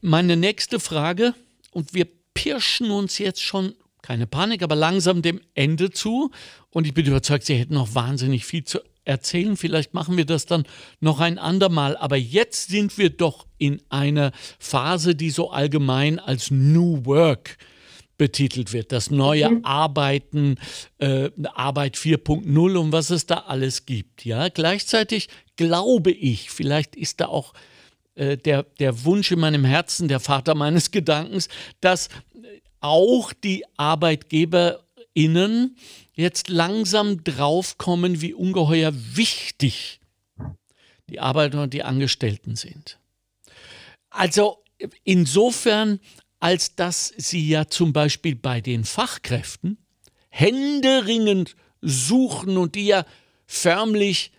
[0.00, 1.34] meine nächste Frage,
[1.72, 6.30] und wir pirschen uns jetzt schon, keine Panik, aber langsam dem Ende zu.
[6.70, 9.56] Und ich bin überzeugt, Sie hätten noch wahnsinnig viel zu erzählen.
[9.56, 10.64] Vielleicht machen wir das dann
[11.00, 11.96] noch ein andermal.
[11.96, 17.58] Aber jetzt sind wir doch in einer Phase, die so allgemein als New Work
[18.18, 18.92] betitelt wird.
[18.92, 19.64] Das neue mhm.
[19.64, 20.56] Arbeiten,
[20.98, 24.24] äh, Arbeit 4.0 und was es da alles gibt.
[24.24, 27.52] Ja, gleichzeitig glaube ich, vielleicht ist da auch
[28.14, 31.48] äh, der, der Wunsch in meinem Herzen, der Vater meines Gedankens,
[31.80, 32.08] dass
[32.80, 35.76] auch die ArbeitgeberInnen
[36.14, 40.00] jetzt langsam draufkommen, wie ungeheuer wichtig
[41.08, 42.98] die Arbeiter und die Angestellten sind.
[44.10, 44.62] Also
[45.04, 46.00] insofern,
[46.40, 49.78] als dass sie ja zum Beispiel bei den Fachkräften
[50.28, 53.06] händeringend suchen und die ja
[53.46, 54.32] förmlich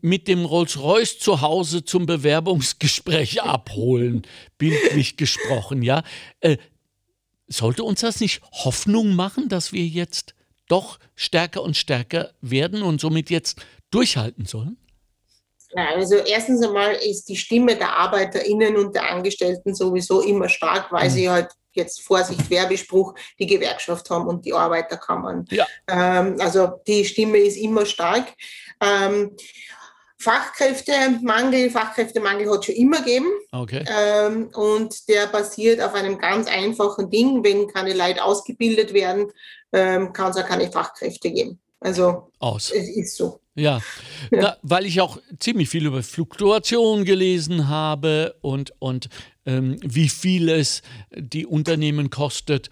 [0.00, 4.22] mit dem Rolls-Royce zu Hause zum Bewerbungsgespräch abholen,
[4.56, 6.02] bildlich gesprochen, ja.
[6.40, 6.56] Äh,
[7.48, 10.34] sollte uns das nicht Hoffnung machen, dass wir jetzt
[10.68, 14.78] doch stärker und stärker werden und somit jetzt durchhalten sollen?
[15.74, 21.08] Also erstens einmal ist die Stimme der ArbeiterInnen und der Angestellten sowieso immer stark, weil
[21.08, 21.12] mhm.
[21.12, 25.46] sie halt jetzt Vorsicht, Werbespruch, die Gewerkschaft haben und die Arbeiterkammern.
[25.50, 25.66] Ja.
[25.88, 28.32] Ähm, also die Stimme ist immer stark.
[28.80, 29.36] Ähm,
[30.22, 33.26] Fachkräftemangel, Fachkräftemangel hat es schon immer gegeben.
[33.50, 33.84] Okay.
[33.88, 37.42] Ähm, und der basiert auf einem ganz einfachen Ding.
[37.42, 39.32] Wenn keine Leute ausgebildet werden,
[39.72, 41.58] ähm, kann es auch keine Fachkräfte geben.
[41.80, 42.70] Also Aus.
[42.70, 43.40] es ist so.
[43.54, 43.82] Ja,
[44.30, 44.40] ja.
[44.40, 49.08] Na, weil ich auch ziemlich viel über Fluktuation gelesen habe und, und
[49.44, 50.82] ähm, wie viel es
[51.14, 52.70] die Unternehmen kostet,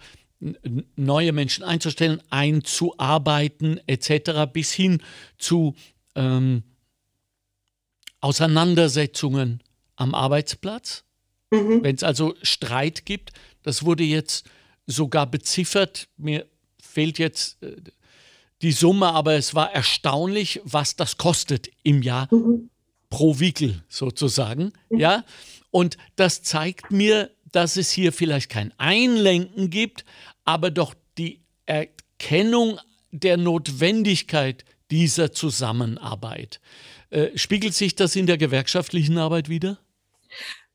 [0.95, 4.51] neue Menschen einzustellen, einzuarbeiten etc.
[4.51, 5.03] bis hin
[5.37, 5.75] zu
[6.15, 6.63] ähm,
[8.21, 9.61] Auseinandersetzungen
[9.95, 11.03] am Arbeitsplatz.
[11.51, 11.83] Mhm.
[11.83, 14.49] Wenn es also Streit gibt, das wurde jetzt
[14.87, 16.07] sogar beziffert.
[16.17, 16.47] Mir
[16.81, 17.75] fehlt jetzt äh,
[18.61, 22.69] die Summe, aber es war erstaunlich, was das kostet im Jahr mhm.
[23.09, 24.73] pro Wickel sozusagen.
[24.89, 24.99] Mhm.
[24.99, 25.23] Ja,
[25.71, 30.05] und das zeigt mir, dass es hier vielleicht kein Einlenken gibt,
[30.45, 32.79] aber doch die Erkennung
[33.11, 36.59] der Notwendigkeit dieser Zusammenarbeit.
[37.09, 39.79] Äh, spiegelt sich das in der gewerkschaftlichen Arbeit wieder?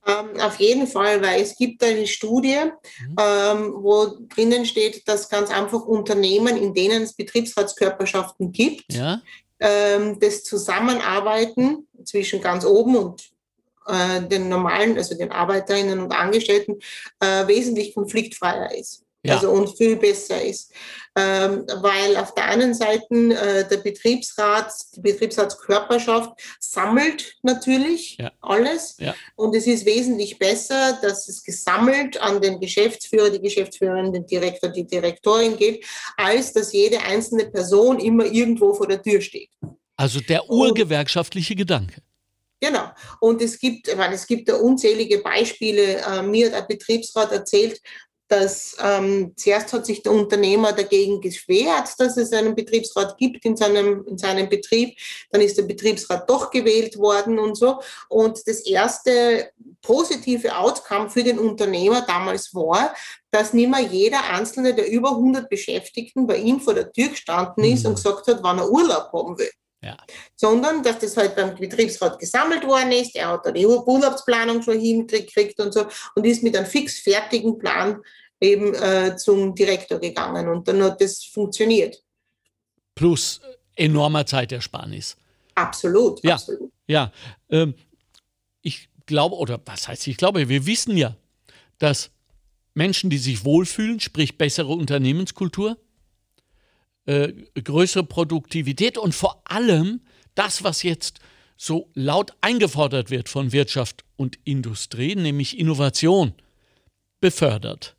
[0.06, 2.60] Ähm, auf jeden Fall, weil es gibt eine Studie,
[3.00, 3.16] mhm.
[3.18, 9.20] ähm, wo drinnen steht, dass ganz einfach Unternehmen, in denen es Betriebsratskörperschaften gibt, ja.
[9.58, 13.30] ähm, das Zusammenarbeiten zwischen ganz oben und
[13.86, 16.78] äh, den normalen, also den Arbeiterinnen und Angestellten,
[17.20, 19.34] äh, wesentlich konfliktfreier ist ja.
[19.34, 20.72] also und viel besser ist.
[21.18, 28.32] Ähm, weil auf der einen Seite äh, der Betriebsrat, die Betriebsratskörperschaft sammelt natürlich ja.
[28.42, 29.14] alles ja.
[29.34, 34.68] und es ist wesentlich besser, dass es gesammelt an den Geschäftsführer, die Geschäftsführerin, den Direktor,
[34.68, 35.86] die Direktorin geht,
[36.18, 39.50] als dass jede einzelne Person immer irgendwo vor der Tür steht.
[39.96, 42.02] Also der urgewerkschaftliche und, Gedanke.
[42.60, 42.90] Genau.
[43.20, 45.98] Und es gibt, ich meine, es gibt da unzählige Beispiele.
[45.98, 47.80] Äh, mir hat ein Betriebsrat erzählt,
[48.28, 53.56] dass ähm, zuerst hat sich der Unternehmer dagegen geschwert, dass es einen Betriebsrat gibt in
[53.56, 54.98] seinem, in seinem Betrieb.
[55.30, 57.80] Dann ist der Betriebsrat doch gewählt worden und so.
[58.08, 59.50] Und das erste
[59.80, 62.94] positive Outcome für den Unternehmer damals war,
[63.30, 67.64] dass nicht mehr jeder Einzelne der über 100 Beschäftigten bei ihm vor der Tür gestanden
[67.64, 67.90] ist mhm.
[67.90, 69.50] und gesagt hat, wann er Urlaub haben will.
[69.82, 69.96] Ja.
[70.34, 74.80] Sondern, dass das halt beim Betriebsrat gesammelt worden ist, er hat da die Urlaubsplanung schon
[74.80, 78.02] hingekriegt und so und ist mit einem fix fertigen Plan
[78.40, 82.02] eben äh, zum Direktor gegangen und dann hat das funktioniert.
[82.94, 83.40] Plus
[83.74, 85.16] enormer Zeitersparnis.
[85.54, 86.70] Absolut, ja, absolut.
[86.86, 87.12] Ja,
[87.50, 87.74] ähm,
[88.62, 91.16] ich glaube, oder was heißt ich glaube, wir wissen ja,
[91.78, 92.10] dass
[92.74, 95.78] Menschen, die sich wohlfühlen, sprich bessere Unternehmenskultur,
[97.06, 100.00] äh, größere Produktivität und vor allem
[100.34, 101.20] das, was jetzt
[101.56, 106.34] so laut eingefordert wird von Wirtschaft und Industrie, nämlich Innovation,
[107.20, 107.96] befördert.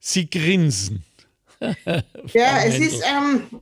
[0.00, 1.04] Sie grinsen.
[1.60, 3.60] ja, es ist, ähm,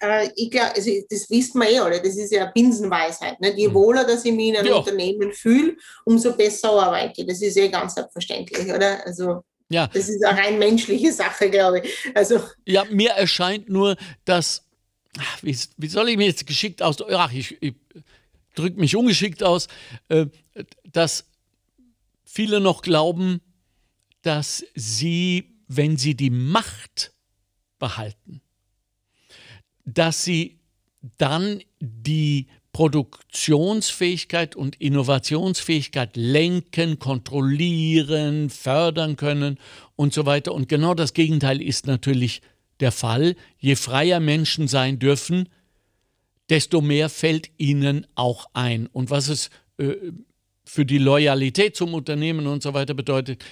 [0.00, 3.40] äh, ich glaube, also das wissen wir eh alle, das ist ja Binsenweisheit.
[3.40, 3.58] Nicht?
[3.58, 3.74] Je hm.
[3.74, 4.76] wohler, dass ich mich in einem ja.
[4.76, 7.26] Unternehmen fühle, umso besser arbeite ich.
[7.26, 9.04] Das ist eh ganz selbstverständlich, oder?
[9.06, 9.86] Also ja.
[9.88, 11.92] Das ist eine rein menschliche Sache, glaube ich.
[12.14, 12.42] Also.
[12.64, 14.66] Ja, mir erscheint nur, dass,
[15.42, 17.74] wie, wie soll ich mir jetzt geschickt aus, ach, ich, ich
[18.54, 19.68] drücke mich ungeschickt aus,
[20.08, 20.26] äh,
[20.84, 21.26] dass
[22.24, 23.40] viele noch glauben,
[24.22, 27.12] dass sie, wenn sie die Macht
[27.78, 28.40] behalten,
[29.84, 30.60] dass sie
[31.16, 32.48] dann die
[32.78, 39.58] Produktionsfähigkeit und Innovationsfähigkeit lenken, kontrollieren, fördern können
[39.96, 40.54] und so weiter.
[40.54, 42.40] Und genau das Gegenteil ist natürlich
[42.78, 43.34] der Fall.
[43.58, 45.48] Je freier Menschen sein dürfen,
[46.50, 48.86] desto mehr fällt ihnen auch ein.
[48.86, 49.96] Und was es äh,
[50.64, 53.44] für die Loyalität zum Unternehmen und so weiter bedeutet,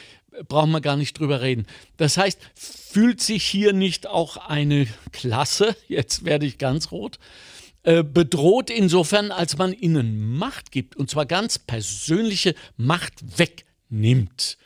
[0.46, 1.66] brauchen wir gar nicht drüber reden.
[1.96, 7.18] Das heißt, fühlt sich hier nicht auch eine Klasse, jetzt werde ich ganz rot,
[7.86, 14.58] äh, bedroht insofern, als man ihnen Macht gibt, und zwar ganz persönliche Macht wegnimmt.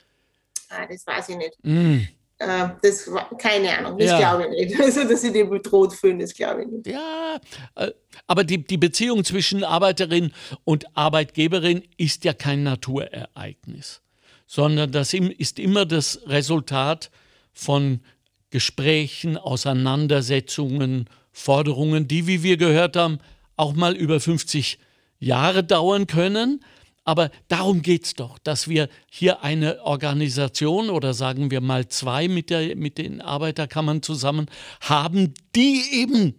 [0.70, 1.58] Ah, das weiß ich nicht.
[1.62, 1.98] Mm.
[2.38, 4.18] Äh, das war, keine Ahnung, das ja.
[4.18, 4.80] glaube ich nicht.
[4.82, 6.86] Also, dass sie die bedroht fühlen, das glaube ich nicht.
[6.86, 7.38] Ja,
[7.74, 7.90] äh,
[8.26, 10.32] aber die, die Beziehung zwischen Arbeiterin
[10.64, 14.00] und Arbeitgeberin ist ja kein Naturereignis,
[14.46, 17.10] sondern das ist immer das Resultat
[17.52, 18.00] von
[18.48, 23.18] Gesprächen, Auseinandersetzungen, Forderungen, die, wie wir gehört haben,
[23.56, 24.78] auch mal über 50
[25.18, 26.64] Jahre dauern können.
[27.04, 32.28] Aber darum geht es doch, dass wir hier eine Organisation oder sagen wir mal zwei
[32.28, 34.46] mit, der, mit den Arbeiterkammern zusammen
[34.80, 36.34] haben, die eben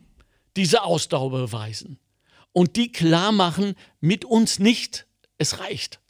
[0.56, 2.00] diese Ausdauer beweisen
[2.52, 6.01] und die klar machen, mit uns nicht, es reicht.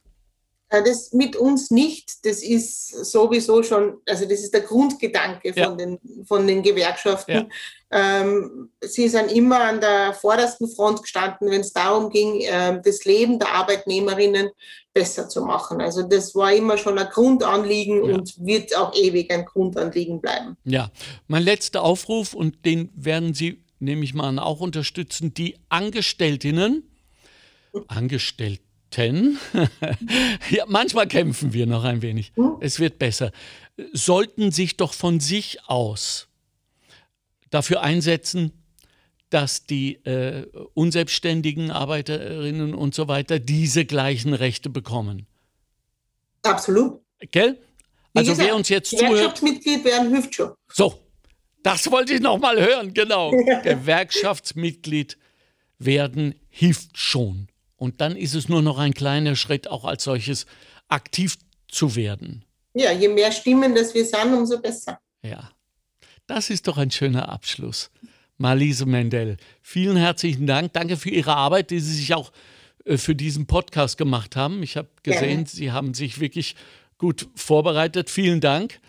[0.71, 5.75] Das mit uns nicht, das ist sowieso schon, also das ist der Grundgedanke von, ja.
[5.75, 7.51] den, von den Gewerkschaften.
[7.91, 8.21] Ja.
[8.21, 13.03] Ähm, sie sind immer an der vordersten Front gestanden, wenn es darum ging, äh, das
[13.03, 14.49] Leben der Arbeitnehmerinnen
[14.93, 15.81] besser zu machen.
[15.81, 18.15] Also das war immer schon ein Grundanliegen ja.
[18.15, 20.55] und wird auch ewig ein Grundanliegen bleiben.
[20.63, 20.89] Ja,
[21.27, 26.87] mein letzter Aufruf, und den werden Sie, nehme ich mal an, auch unterstützen, die Angestelltinnen,
[27.87, 28.63] Angestellten,
[30.49, 32.33] ja, manchmal kämpfen wir noch ein wenig.
[32.35, 32.57] Hm?
[32.59, 33.31] Es wird besser.
[33.93, 36.27] Sollten sich doch von sich aus
[37.49, 38.51] dafür einsetzen,
[39.29, 45.25] dass die äh, unselbstständigen Arbeiterinnen und so weiter diese gleichen Rechte bekommen.
[46.43, 47.01] Absolut.
[47.31, 47.57] Gell?
[48.13, 49.11] Also gesagt, wer uns jetzt zuhört.
[49.11, 50.51] Gewerkschaftsmitglied werden hilft schon.
[50.71, 50.99] So,
[51.63, 53.31] das wollte ich noch mal hören, genau.
[53.63, 55.17] Gewerkschaftsmitglied
[55.79, 57.47] werden hilft schon.
[57.81, 60.45] Und dann ist es nur noch ein kleiner Schritt, auch als solches
[60.87, 62.45] aktiv zu werden.
[62.75, 64.99] Ja, je mehr Stimmen das wir sind, umso besser.
[65.23, 65.49] Ja,
[66.27, 67.89] das ist doch ein schöner Abschluss.
[68.37, 70.73] Marlise Mendel, vielen herzlichen Dank.
[70.73, 72.31] Danke für Ihre Arbeit, die Sie sich auch
[72.85, 74.61] äh, für diesen Podcast gemacht haben.
[74.61, 75.47] Ich habe gesehen, Gerne.
[75.47, 76.55] Sie haben sich wirklich
[76.99, 78.11] gut vorbereitet.
[78.11, 78.79] Vielen Dank.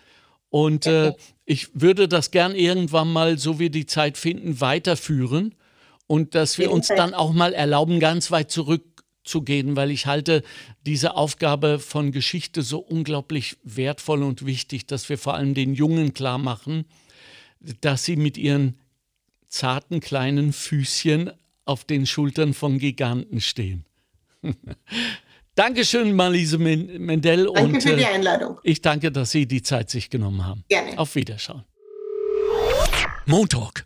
[0.49, 1.13] Und äh,
[1.45, 5.55] ich würde das gern irgendwann mal, so wie die Zeit finden, weiterführen
[6.07, 10.43] und dass wir uns dann auch mal erlauben, ganz weit zurückzugehen, weil ich halte
[10.85, 16.13] diese Aufgabe von Geschichte so unglaublich wertvoll und wichtig, dass wir vor allem den Jungen
[16.13, 16.85] klar machen,
[17.81, 18.79] dass sie mit ihren
[19.47, 21.31] zarten kleinen Füßchen
[21.65, 23.85] auf den Schultern von Giganten stehen.
[25.55, 27.45] Dankeschön, Marlise Mendel.
[27.53, 28.59] Danke und, für die äh, Einladung.
[28.63, 30.65] Ich danke, dass Sie die Zeit sich genommen haben.
[30.67, 30.97] Gerne.
[30.97, 31.63] Auf Wiederschauen.
[33.25, 33.85] Montalk